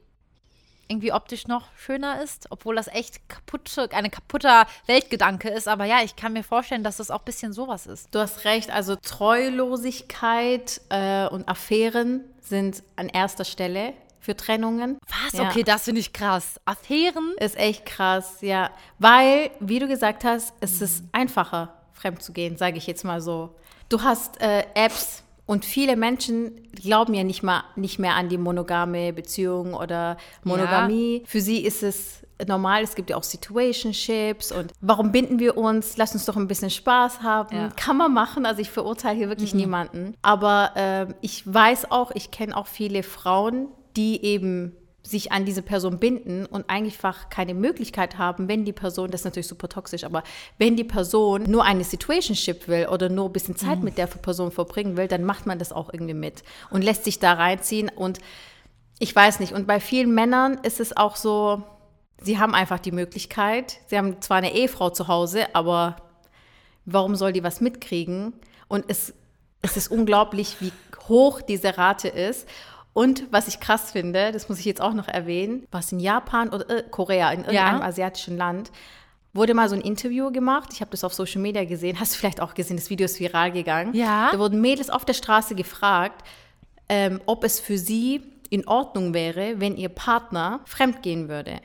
[0.86, 5.66] irgendwie optisch noch schöner ist, obwohl das echt kaputte, ein kaputter Weltgedanke ist.
[5.66, 8.14] Aber ja, ich kann mir vorstellen, dass das auch ein bisschen sowas ist.
[8.14, 13.94] Du hast recht, also Treulosigkeit äh, und Affären sind an erster Stelle
[14.24, 14.98] für Trennungen.
[15.06, 15.38] Was?
[15.38, 15.48] Ja.
[15.48, 16.58] Okay, das finde ich krass.
[16.64, 17.34] Affären?
[17.38, 18.70] Ist echt krass, ja.
[18.98, 23.20] Weil, wie du gesagt hast, es ist einfacher, fremd zu gehen, sage ich jetzt mal
[23.20, 23.54] so.
[23.90, 28.38] Du hast äh, Apps und viele Menschen glauben ja nicht, mal, nicht mehr an die
[28.38, 31.22] monogame Beziehung oder Monogamie.
[31.26, 35.98] Für sie ist es normal, es gibt ja auch Situationships und warum binden wir uns?
[35.98, 37.54] Lass uns doch ein bisschen Spaß haben.
[37.54, 37.68] Ja.
[37.76, 40.14] Kann man machen, also ich verurteile hier wirklich niemanden.
[40.22, 45.60] Aber ähm, ich weiß auch, ich kenne auch viele Frauen, die eben sich an diese
[45.60, 50.04] Person binden und einfach keine Möglichkeit haben, wenn die Person, das ist natürlich super toxisch,
[50.04, 50.22] aber
[50.56, 53.84] wenn die Person nur eine Situationship will oder nur ein bisschen Zeit Mhm.
[53.84, 57.18] mit der Person verbringen will, dann macht man das auch irgendwie mit und lässt sich
[57.18, 58.18] da reinziehen und
[58.98, 59.52] ich weiß nicht.
[59.52, 61.62] Und bei vielen Männern ist es auch so,
[62.22, 65.96] sie haben einfach die Möglichkeit, sie haben zwar eine Ehefrau zu Hause, aber
[66.86, 68.32] warum soll die was mitkriegen?
[68.68, 69.12] Und es,
[69.60, 70.72] es ist unglaublich, wie
[71.08, 72.48] hoch diese Rate ist.
[72.94, 76.48] Und was ich krass finde, das muss ich jetzt auch noch erwähnen, was in Japan
[76.48, 77.86] oder äh, Korea, in irgendeinem Ja.
[77.86, 78.70] asiatischen Land,
[79.32, 80.70] wurde mal so ein Interview gemacht.
[80.72, 81.98] Ich habe das auf Social Media gesehen.
[81.98, 83.92] Hast du vielleicht auch gesehen, das Video ist viral gegangen.
[83.94, 84.30] Ja.
[84.30, 86.22] Da wurden Mädels auf der Straße gefragt,
[86.88, 91.60] ähm, ob es für sie in Ordnung wäre, wenn ihr Partner fremdgehen würde.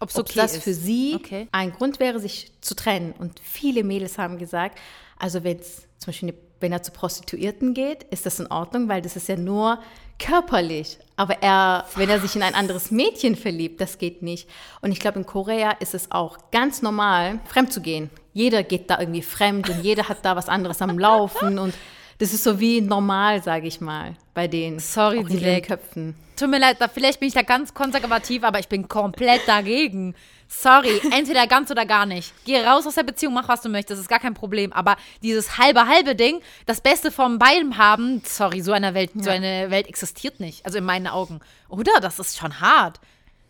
[0.00, 0.64] Ob okay das ist.
[0.64, 1.46] für sie Okay.
[1.52, 3.14] ein Grund wäre, sich zu trennen.
[3.16, 4.76] Und viele Mädels haben gesagt,
[5.16, 8.88] also wenn es zum Beispiel, eine- wenn er zu Prostituierten geht, ist das in Ordnung,
[8.88, 9.78] weil das ist ja nur
[10.18, 10.98] körperlich.
[11.16, 14.48] Aber er, wenn er sich in ein anderes Mädchen verliebt, das geht nicht.
[14.80, 18.10] Und ich glaube, in Korea ist es auch ganz normal, fremd zu gehen.
[18.32, 21.74] Jeder geht da irgendwie fremd und jeder hat da was anderes am Laufen und
[22.18, 24.78] das ist so wie normal, sage ich mal, bei denen.
[24.78, 25.66] Sorry, auch Dilek.
[25.66, 26.14] Köpfen.
[26.36, 30.14] Tut mir leid, da, vielleicht bin ich da ganz konservativ, aber ich bin komplett dagegen.
[30.48, 32.32] Sorry, entweder ganz oder gar nicht.
[32.44, 34.72] Geh raus aus der Beziehung, mach was du möchtest, ist gar kein Problem.
[34.72, 39.30] Aber dieses halbe halbe Ding, das Beste von beidem haben, sorry, so eine Welt, so
[39.30, 40.64] eine Welt existiert nicht.
[40.64, 41.40] Also in meinen Augen.
[41.68, 42.00] Oder?
[42.00, 43.00] Das ist schon hart.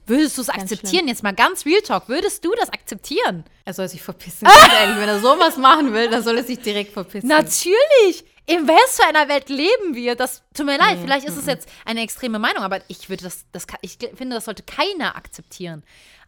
[0.07, 1.09] Würdest du es akzeptieren?
[1.09, 2.09] Jetzt mal ganz Real Talk.
[2.09, 3.45] Würdest du das akzeptieren?
[3.65, 4.47] Er soll sich verpissen.
[4.47, 7.29] Ganz ehrlich, wenn er sowas machen will, dann soll er sich direkt verpissen.
[7.29, 8.25] Natürlich!
[8.47, 10.17] In was für einer Welt leben wir?
[10.17, 13.47] Das tut mir leid, vielleicht ist es jetzt eine extreme Meinung, aber ich würde das,
[13.53, 15.83] das ich finde, das sollte keiner akzeptieren.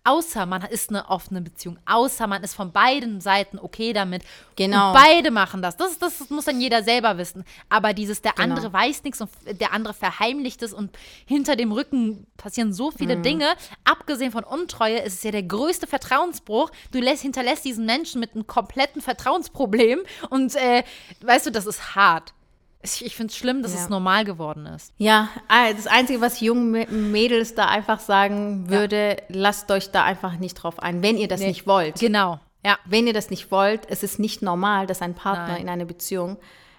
[0.06, 4.22] Außer man ist eine offene Beziehung, außer man ist von beiden Seiten okay damit.
[4.54, 4.88] Genau.
[4.88, 5.76] Und beide machen das.
[5.76, 7.44] Das, das muss dann jeder selber wissen.
[7.68, 8.54] Aber dieses, der Genau.
[8.54, 9.30] andere weiß nichts und
[9.60, 10.96] der andere verheimlicht es und
[11.26, 12.94] hinter dem Rücken passieren so Mhm.
[12.96, 13.48] viele Dinge.
[13.84, 16.70] Abgesehen von Untreue ist es ja der größte Vertrauensbruch.
[16.92, 20.00] Du lässt, hinterlässt diesen Menschen mit einem kompletten Vertrauensproblem
[20.30, 20.84] und äh,
[21.22, 22.32] weißt du, das ist hart.
[22.86, 23.80] Ich, ich finde es schlimm, dass Ja.
[23.80, 24.92] es normal geworden ist.
[24.96, 30.04] Ja, ah, das Einzige, was jungen Mä- Mädels da einfach sagen würde, lasst euch da
[30.04, 31.48] einfach nicht drauf ein, wenn ihr das Nee.
[31.48, 31.98] nicht wollt.
[31.98, 32.38] Genau.
[32.64, 32.78] Ja.
[32.84, 35.62] Wenn ihr das nicht wollt, es ist nicht normal, dass ein Partner Nein.
[35.62, 36.36] in einer Beziehung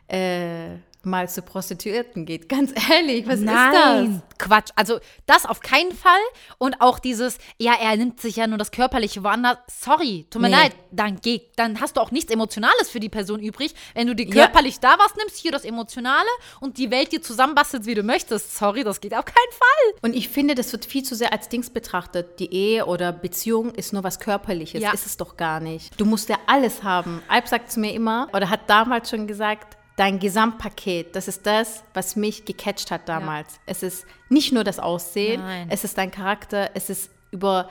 [0.10, 0.78] äh,
[1.08, 2.48] mal zu Prostituierten geht.
[2.58, 4.70] Ganz ehrlich, was Nein, ist Quatsch.
[4.76, 6.20] Also das auf keinen Fall.
[6.58, 9.58] Und auch dieses, ja, er nimmt sich ja nur das Körperliche woanders.
[9.68, 10.56] Sorry, tut mir Nee.
[10.56, 10.76] leid.
[10.92, 13.74] Dann geh, dann hast du auch nichts Emotionales für die Person übrig.
[13.94, 14.46] Wenn du dir Ja.
[14.46, 16.28] körperlich da was nimmst, hier das Emotionale
[16.62, 18.56] und die Welt dir zusammenbastelst, wie du möchtest.
[18.58, 19.94] Sorry, das geht auf keinen Fall.
[19.94, 20.04] das?
[20.04, 22.40] Und ich finde, das wird viel zu sehr als Dings betrachtet.
[22.40, 24.82] Die Ehe oder Beziehung ist nur was Körperliches.
[24.82, 24.92] Ja.
[24.92, 26.00] Ist es doch gar nicht.
[26.00, 27.22] Du musst ja alles haben.
[27.28, 31.84] Alp sagt zu mir immer, oder hat damals schon gesagt, dein Gesamtpaket, das ist das,
[31.94, 33.60] was mich gecatcht hat damals.
[33.66, 35.68] Es ist nicht nur das Aussehen, Nein.
[35.70, 37.70] es ist dein Charakter, es ist über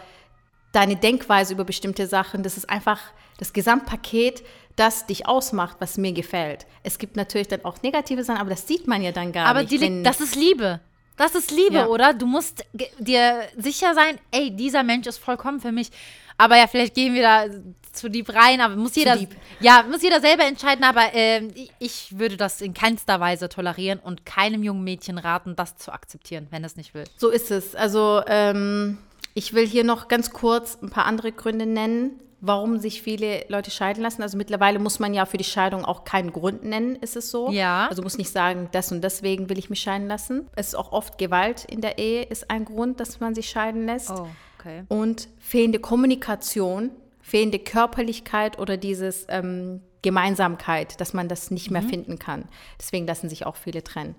[0.73, 2.43] deine Denkweise über bestimmte Sachen.
[2.43, 3.01] Das ist einfach
[3.39, 6.67] das Gesamtpaket, das dich ausmacht, was mir gefällt.
[6.83, 9.63] Es gibt natürlich dann auch negative Sachen, aber das sieht man ja dann gar Aber
[9.63, 9.81] nicht.
[9.81, 10.81] wenn- das ist Liebe.
[11.17, 11.87] Das ist Liebe, Ja.
[11.87, 12.13] oder?
[12.13, 12.63] Du musst
[12.99, 15.91] dir sicher sein, ey, dieser Mensch ist vollkommen für mich.
[16.39, 17.45] Aber ja, vielleicht gehen wir da
[17.93, 19.17] zu deep rein, aber muss jeder,
[19.61, 20.85] ja, muss jeder selber entscheiden.
[20.85, 25.77] Aber ähm, ich- würde das in keinster Weise tolerieren und keinem jungen Mädchen raten, das
[25.77, 27.05] zu akzeptieren, wenn es nicht will.
[27.17, 27.75] So ist es.
[27.75, 28.99] Also ähm,
[29.35, 33.71] ich will hier noch ganz kurz ein paar andere Gründe nennen, warum sich viele Leute
[33.71, 34.21] scheiden lassen.
[34.23, 37.51] Also mittlerweile muss man ja für die Scheidung auch keinen Grund nennen, ist es so.
[37.51, 37.87] Ja.
[37.89, 40.49] Also muss nicht sagen, das und deswegen will ich mich scheiden lassen.
[40.55, 43.87] Es ist auch oft Gewalt in der Ehe, ist ein Grund, dass man sich scheiden
[43.87, 44.11] lässt.
[44.59, 44.85] Okay.
[44.89, 46.91] Und fehlende Kommunikation,
[47.21, 51.89] fehlende Körperlichkeit oder dieses ähm, Gemeinsamkeit, dass man das nicht mehr Mhm.
[51.89, 52.45] finden kann.
[52.79, 54.15] Deswegen lassen sich auch viele trennen.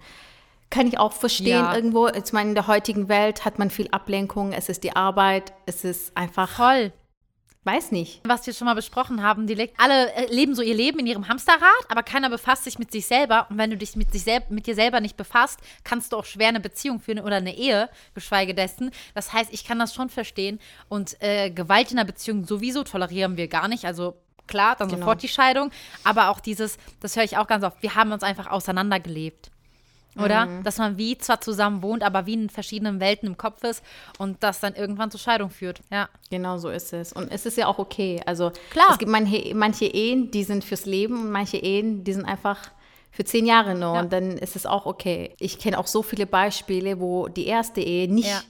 [0.70, 1.74] Kann ich auch verstehen Ja.
[1.76, 2.08] irgendwo.
[2.10, 4.52] Ich meine, in der heutigen Welt hat man viel Ablenkung.
[4.52, 5.54] Es ist die Arbeit.
[5.66, 6.92] Es ist einfach, Voll.
[7.68, 8.22] Weiß nicht.
[8.24, 11.06] Was wir schon mal besprochen haben, die le- alle äh, leben so ihr Leben in
[11.06, 13.46] ihrem Hamsterrad, aber keiner befasst sich mit sich selber.
[13.52, 16.26] Und wenn du dich mit, sich selb mit dir selber nicht befasst, kannst du auch
[16.26, 18.90] schwer eine Beziehung führen oder eine Ehe, geschweige dessen.
[19.14, 20.60] Das heißt, ich kann das schon verstehen.
[20.90, 23.86] Und äh, Gewalt in einer Beziehung sowieso tolerieren wir gar nicht.
[23.86, 24.16] Also
[24.48, 25.02] klar, dann Genau.
[25.02, 25.70] sofort die Scheidung.
[26.06, 29.52] Aber auch dieses, das höre ich auch ganz oft, wir haben uns einfach auseinandergelebt.
[30.20, 30.46] Oder?
[30.46, 30.64] Mhm.
[30.64, 33.84] Dass man wie zwar zusammen wohnt, aber wie in verschiedenen Welten im Kopf ist
[34.18, 35.82] und das dann irgendwann zur Scheidung führt.
[35.92, 36.10] Ja.
[36.30, 37.14] Genau so ist es.
[37.14, 38.22] Und es ist ja auch okay.
[38.26, 38.88] Also Klar.
[38.92, 42.72] es gibt manche, manche Ehen, die sind fürs Leben und manche Ehen, die sind einfach
[43.12, 43.96] für zehn Jahre nur.
[43.96, 44.00] Ja.
[44.02, 45.34] Und dann ist es auch okay.
[45.40, 48.42] Ich kenne auch so viele Beispiele, wo die erste Ehe nicht Ja.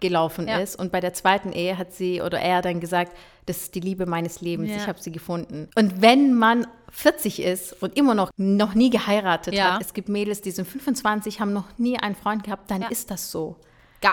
[0.00, 0.58] Gelaufen Ja.
[0.58, 3.16] ist und bei der zweiten Ehe hat sie oder er dann gesagt,
[3.46, 4.76] das ist die Liebe meines Lebens, Ja.
[4.76, 5.68] ich habe sie gefunden.
[5.74, 9.74] Und wenn man 40 ist und immer noch noch nie geheiratet Ja.
[9.74, 13.10] hat, es gibt Mädels, die sind 25, haben noch nie einen Freund gehabt, dann ist
[13.10, 13.56] das so.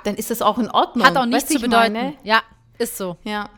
[0.05, 1.05] Dann ist das auch in Ordnung.
[1.05, 1.93] Hat auch nichts zu bedeuten.
[1.93, 2.13] Meine?
[2.23, 2.41] Ja,
[2.79, 3.17] ist so.
[3.23, 3.49] Ja.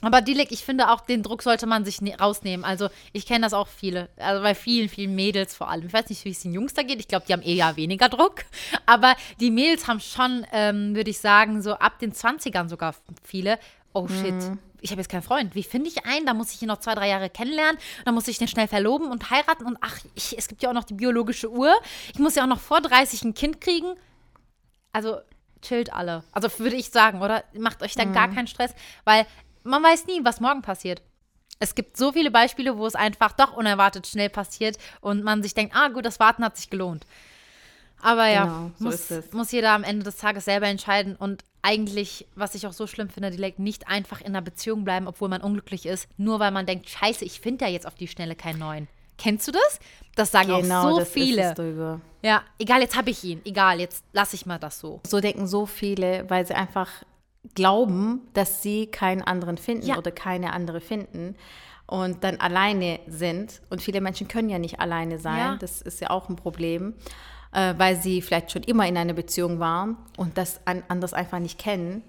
[0.00, 2.64] Aber Dilek, ich finde auch, den Druck sollte man sich ne rausnehmen.
[2.64, 5.86] Also ich kenne das auch viele, also bei vielen, vielen Mädels vor allem.
[5.86, 7.00] Ich weiß nicht, wie es den Jungs da geht.
[7.00, 8.44] Ich glaube, die haben eher weniger Druck.
[8.86, 13.58] Aber die Mädels haben schon, ähm, würde ich sagen, so ab den 20ern sogar viele.
[13.92, 14.58] Oh shit, mhm.
[14.80, 15.54] ich habe jetzt keinen Freund.
[15.54, 16.24] Wie finde ich einen?
[16.24, 17.78] Da muss ich ihn noch zwei, drei Jahre kennenlernen.
[18.04, 19.66] Dann muss ich den schnell verloben und heiraten.
[19.66, 21.74] Und ach, ich, es gibt ja auch noch die biologische Uhr.
[22.12, 23.94] Ich muss ja auch noch vor 30 ein Kind kriegen.
[24.92, 25.18] Also
[25.60, 26.24] chillt alle.
[26.32, 27.44] Also würde ich sagen, oder?
[27.58, 28.12] Macht euch da mhm.
[28.12, 28.74] gar keinen Stress,
[29.04, 29.26] weil
[29.62, 31.02] man weiß nie, was morgen passiert.
[31.58, 35.54] Es gibt so viele Beispiele, wo es einfach doch unerwartet schnell passiert und man sich
[35.54, 37.06] denkt, ah gut, das Warten hat sich gelohnt.
[38.02, 41.16] Aber ja, genau, so muss, muss jeder am Ende des Tages selber entscheiden.
[41.16, 45.06] Und eigentlich, was ich auch so schlimm finde, die nicht einfach in einer Beziehung bleiben,
[45.06, 48.08] obwohl man unglücklich ist, nur weil man denkt, scheiße, ich finde ja jetzt auf die
[48.08, 48.88] Schnelle keinen neuen.
[49.18, 49.80] Kennst du das?
[50.14, 52.00] Das sagen genau, auch so viele.
[52.22, 53.42] Ja, egal, jetzt habe ich ihn.
[53.44, 55.00] Egal, jetzt lasse ich mal das so.
[55.06, 56.88] So denken so viele, weil sie einfach
[57.54, 59.98] glauben, dass sie keinen anderen finden ja.
[59.98, 61.36] oder keine andere finden
[61.86, 63.60] und dann alleine sind.
[63.70, 65.38] Und viele Menschen können ja nicht alleine sein.
[65.38, 65.56] Ja.
[65.56, 66.94] Das ist ja auch ein Problem,
[67.52, 71.38] äh, weil sie vielleicht schon immer in einer Beziehung waren und das an, anders einfach
[71.38, 72.02] nicht kennen.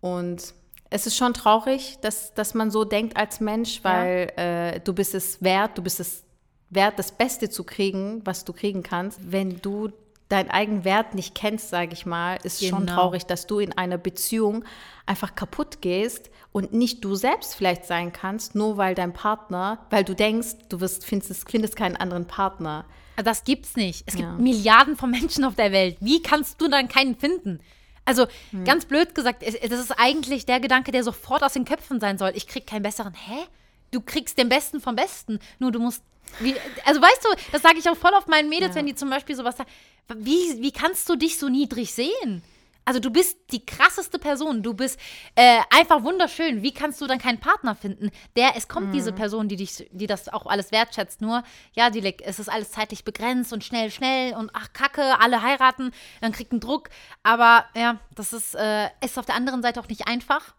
[0.00, 0.54] Und
[0.88, 4.42] es ist schon traurig, dass, dass man so denkt als Mensch, weil ja.
[4.42, 6.24] äh, du bist es wert, du bist es
[6.70, 9.20] wert, das Beste zu kriegen, was du kriegen kannst.
[9.30, 9.90] Wenn du
[10.30, 12.78] deinen eigenen Wert nicht kennst, sage ich mal, ist genau.
[12.78, 14.64] schon traurig, dass du in einer Beziehung
[15.04, 20.04] einfach kaputt gehst und nicht du selbst vielleicht sein kannst, nur weil dein Partner, weil
[20.04, 22.84] du denkst, du wirst, findest, findest keinen anderen Partner.
[23.16, 24.04] Das gibt's nicht.
[24.06, 24.36] Es gibt ja.
[24.36, 25.96] Milliarden von Menschen auf der Welt.
[26.00, 27.60] Wie kannst du dann keinen finden?
[28.04, 28.64] Also hm.
[28.64, 32.32] ganz blöd gesagt, das ist eigentlich der Gedanke, der sofort aus den Köpfen sein soll.
[32.34, 33.14] Ich krieg keinen besseren.
[33.14, 33.46] Hä?
[33.90, 35.40] Du kriegst den Besten vom Besten.
[35.58, 36.02] Nur du musst
[36.40, 36.54] wie,
[36.84, 38.76] also weißt du, das sage ich auch voll auf meinen Mädels, ja.
[38.76, 39.70] wenn die zum Beispiel sowas sagen.
[40.16, 42.42] Wie, wie kannst du dich so niedrig sehen?
[42.84, 44.98] Also du bist die krasseste Person, du bist
[45.36, 46.62] äh, einfach wunderschön.
[46.62, 48.10] Wie kannst du dann keinen Partner finden?
[48.36, 48.92] Der, es kommt mhm.
[48.92, 51.20] diese Person, die dich, die das auch alles wertschätzt.
[51.20, 51.44] Nur,
[51.74, 55.92] ja, Dilek, es ist alles zeitlich begrenzt und schnell, schnell und ach Kacke, alle heiraten,
[56.20, 56.88] dann kriegt einen Druck.
[57.22, 60.54] Aber ja, das ist, äh, ist auf der anderen Seite auch nicht einfach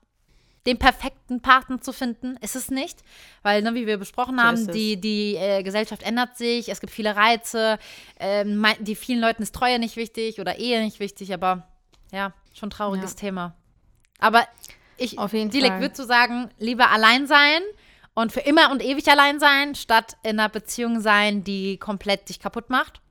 [0.66, 3.00] den perfekten Partner zu finden, ist es nicht.
[3.42, 6.94] Weil, ne, wie wir besprochen so haben, die, die äh, Gesellschaft ändert sich, es gibt
[6.94, 7.80] viele Reize,
[8.20, 11.68] ähm, die vielen Leuten ist Treue nicht wichtig oder Ehe nicht wichtig, aber
[12.12, 13.20] ja, schon ein trauriges ja.
[13.20, 13.56] Thema.
[14.20, 14.46] Aber
[14.98, 17.62] ich, Auf jeden Dilek, würde so sagen, lieber allein sein
[18.14, 22.40] und für immer und ewig allein sein, statt in einer Beziehung sein, die komplett dich
[22.40, 23.02] kaputt macht.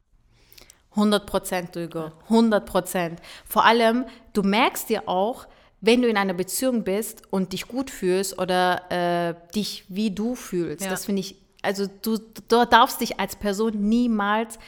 [0.91, 2.13] 100 Prozent, Hugo.
[2.25, 3.21] 100 Prozent.
[3.45, 5.47] Vor allem, du merkst dir auch,
[5.81, 10.35] wenn du in einer Beziehung bist und dich gut fühlst oder äh, dich wie du
[10.35, 10.91] fühlst, ja.
[10.91, 12.19] das finde ich, also du,
[12.49, 14.59] du darfst dich als Person niemals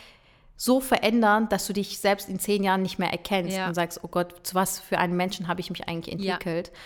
[0.57, 3.67] so verändern, dass du dich selbst in zehn Jahren nicht mehr erkennst ja.
[3.67, 6.69] und sagst, oh Gott, zu was für einen Menschen habe ich mich eigentlich entwickelt.
[6.69, 6.81] Ja.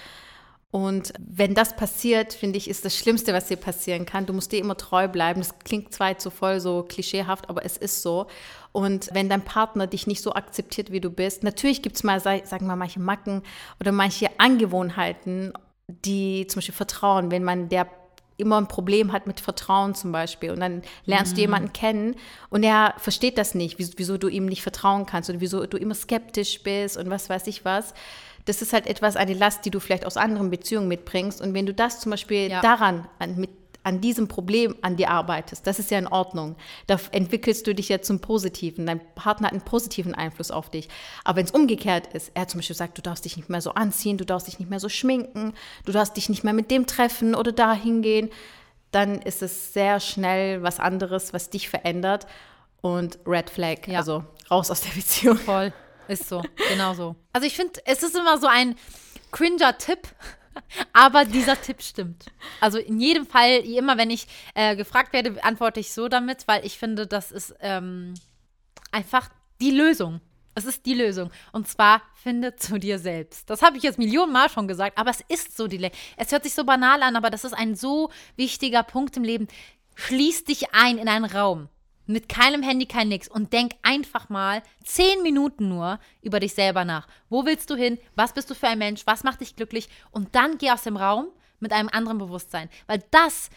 [0.72, 4.26] Und wenn das passiert, finde ich, ist das Schlimmste, was dir passieren kann.
[4.26, 5.40] Du musst dir immer treu bleiben.
[5.40, 8.26] Das klingt zwar so voll so klischeehaft, aber es ist so.
[8.72, 12.20] Und wenn dein Partner dich nicht so akzeptiert, wie du bist, natürlich gibt es mal,
[12.20, 13.42] sagen wir mal, manche Macken
[13.80, 15.52] oder manche Angewohnheiten,
[15.88, 17.88] die zum Beispiel Vertrauen, wenn man der
[18.36, 21.36] immer ein Problem hat mit Vertrauen zum Beispiel und dann lernst mhm.
[21.36, 22.16] du jemanden kennen
[22.50, 25.78] und er versteht das nicht, wieso, wieso du ihm nicht vertrauen kannst oder wieso du
[25.78, 27.94] immer skeptisch bist und was weiß ich was
[28.46, 31.42] das ist halt etwas, eine Last, die du vielleicht aus anderen Beziehungen mitbringst.
[31.42, 32.60] Und wenn du das zum Beispiel ja.
[32.60, 33.50] daran, an, mit,
[33.82, 36.54] an diesem Problem an dir arbeitest, das ist ja in Ordnung.
[36.86, 38.86] Da entwickelst du dich ja zum Positiven.
[38.86, 40.88] Dein Partner hat einen positiven Einfluss auf dich.
[41.24, 43.72] Aber wenn es umgekehrt ist, er zum Beispiel sagt, du darfst dich nicht mehr so
[43.72, 45.52] anziehen, du darfst dich nicht mehr so schminken,
[45.84, 48.30] du darfst dich nicht mehr mit dem treffen oder dahin gehen,
[48.92, 52.28] dann ist es sehr schnell was anderes, was dich verändert.
[52.80, 53.98] Und Red Flag, ja.
[53.98, 55.36] also raus aus der Beziehung.
[55.38, 55.72] Voll.
[56.08, 57.16] Ist so, genau so.
[57.32, 58.76] Also ich finde, es ist immer so ein
[59.32, 60.08] cringer Tipp,
[60.92, 62.26] aber dieser Tipp stimmt.
[62.60, 66.64] Also in jedem Fall, immer wenn ich äh, gefragt werde, antworte ich so damit, weil
[66.64, 68.14] ich finde, das ist ähm,
[68.92, 69.28] einfach
[69.60, 70.20] die Lösung.
[70.54, 71.30] Es ist die Lösung.
[71.52, 73.50] Und zwar finde zu dir selbst.
[73.50, 75.96] Das habe ich jetzt Millionen Mal schon gesagt, aber es ist so die Lösung.
[76.16, 79.48] Es hört sich so banal an, aber das ist ein so wichtiger Punkt im Leben.
[79.96, 81.68] Schließ dich ein in einen Raum
[82.06, 86.84] mit keinem Handy, kein Nix und denk einfach mal zehn Minuten nur über dich selber
[86.84, 87.08] nach.
[87.28, 87.98] Wo willst du hin?
[88.14, 89.02] Was bist du für ein Mensch?
[89.06, 89.88] Was macht dich glücklich?
[90.10, 91.28] Und dann geh aus dem Raum
[91.60, 92.68] mit einem anderen Bewusstsein.
[92.86, 93.50] Weil das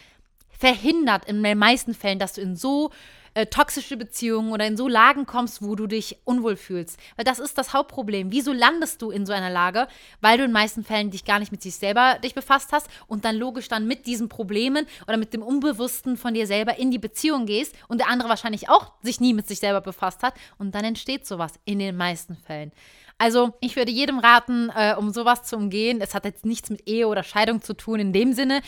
[0.50, 2.92] verhindert in den meisten Fällen, dass du in so
[3.34, 7.00] äh, toxische Beziehungen oder in so Lagen kommst, wo du dich unwohl fühlst.
[7.16, 8.32] Weil das ist das Hauptproblem.
[8.32, 9.88] Wieso landest du in so einer Lage?
[10.22, 12.88] Weil du in den meisten Fällen dich gar nicht mit sich selber dich befasst hast
[13.08, 16.92] und dann logisch dann mit diesen Problemen oder mit dem Unbewussten von dir selber in
[16.92, 20.34] die Beziehung gehst und der andere wahrscheinlich auch sich nie mit sich selber befasst hat
[20.58, 22.72] und dann entsteht sowas in den meisten Fällen.
[23.20, 26.00] Also ich würde jedem raten, äh, um sowas zu umgehen.
[26.00, 28.62] Es hat jetzt nichts mit Ehe oder Scheidung zu tun in dem Sinne.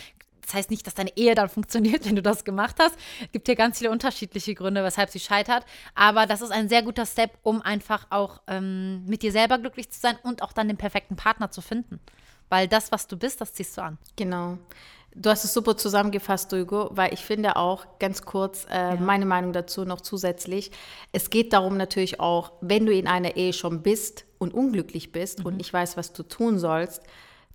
[0.51, 2.95] Das heißt nicht, dass deine Ehe dann funktioniert, wenn du das gemacht hast.
[3.21, 5.65] Es gibt hier ganz viele unterschiedliche Gründe, weshalb sie scheitert.
[5.95, 9.89] Aber das ist ein sehr guter Step, um einfach auch ähm, mit dir selber glücklich
[9.89, 12.01] zu sein und auch dann den perfekten Partner zu finden.
[12.49, 13.97] Weil das, was du bist, das ziehst du an.
[14.17, 14.57] Genau.
[15.15, 18.95] Du hast es super zusammengefasst, Hugo, weil ich finde auch ganz kurz äh, ja.
[18.95, 20.71] meine Meinung dazu noch zusätzlich.
[21.13, 25.39] Es geht darum natürlich auch, wenn du in einer Ehe schon bist und unglücklich bist
[25.39, 25.45] mhm.
[25.45, 27.01] und nicht weißt, was du tun sollst,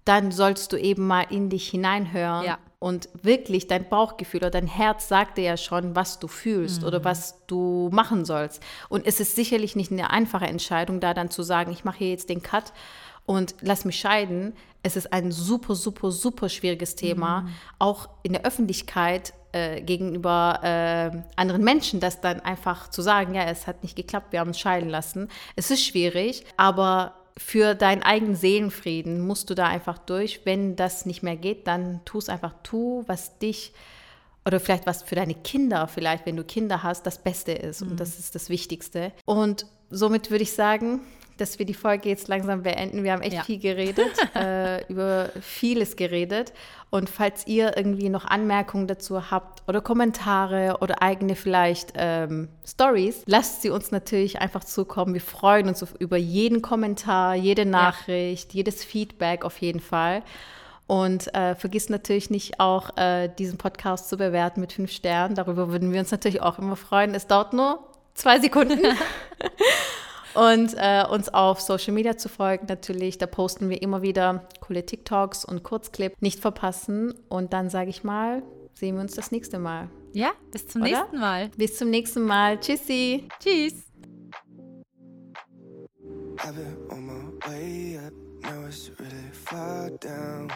[0.07, 2.59] dann sollst du eben mal in dich hineinhören ja.
[2.87, 6.87] Und wirklich dein Bauchgefühl oder dein Herz sagt dir ja schon, was du fühlst mhm.
[6.87, 8.62] oder was du machen sollst.
[8.89, 12.11] Und es ist sicherlich nicht eine einfache Entscheidung, da dann zu sagen, ich mache hier
[12.11, 12.72] jetzt den Cut
[13.24, 14.53] und lass mich scheiden.
[14.84, 17.49] Es ist ein super, super, super schwieriges Thema, mhm.
[17.80, 23.43] auch in der Öffentlichkeit äh, gegenüber äh, anderen Menschen, das dann einfach zu sagen, ja,
[23.47, 25.28] es hat nicht geklappt, wir haben uns scheiden lassen.
[25.57, 30.41] Es ist schwierig, aber für deinen eigenen Seelenfrieden musst du da einfach durch.
[30.45, 33.72] Wenn das nicht mehr geht, dann tu es einfach, tu, was dich
[34.47, 37.82] oder vielleicht was für deine Kinder, vielleicht wenn du Kinder hast, das Beste ist.
[37.82, 37.91] Mhm.
[37.91, 39.12] Und das ist das Wichtigste.
[39.24, 41.01] Und somit würde ich sagen,
[41.37, 43.05] dass wir die Folge jetzt langsam beenden.
[43.05, 43.43] Wir haben echt ja.
[43.43, 46.53] viel geredet, äh, über vieles geredet.
[46.91, 53.22] Und falls ihr irgendwie noch Anmerkungen dazu habt oder Kommentare oder eigene vielleicht ähm, Stories,
[53.26, 55.12] lasst sie uns natürlich einfach zukommen.
[55.14, 58.59] Wir freuen uns über jeden Kommentar, jede Nachricht, ja.
[58.59, 60.22] jedes Feedback auf jeden Fall.
[60.87, 65.34] Und äh, vergiss natürlich nicht auch, äh, diesen Podcast zu bewerten mit fünf Sternen.
[65.34, 67.14] Darüber würden wir uns natürlich auch immer freuen.
[67.14, 67.80] Es dauert nur
[68.14, 68.78] zwei Sekunden.
[70.37, 73.18] und äh, uns auf Social Media zu folgen natürlich.
[73.18, 76.14] Da posten wir immer wieder coole TikToks und Kurzclip.
[76.20, 77.14] Nicht verpassen.
[77.28, 78.43] Und dann sage ich mal,
[78.74, 79.89] sehen wir uns das nächste Mal.
[80.12, 80.91] Ja, bis zum Oder?
[80.91, 81.49] nächsten Mal.
[81.57, 82.61] Bis zum nächsten Mal.
[82.61, 83.28] Tschüssi.
[83.41, 83.87] Tschüss.
[86.39, 88.12] I've been on my way up,
[88.43, 90.53] now it's really far down.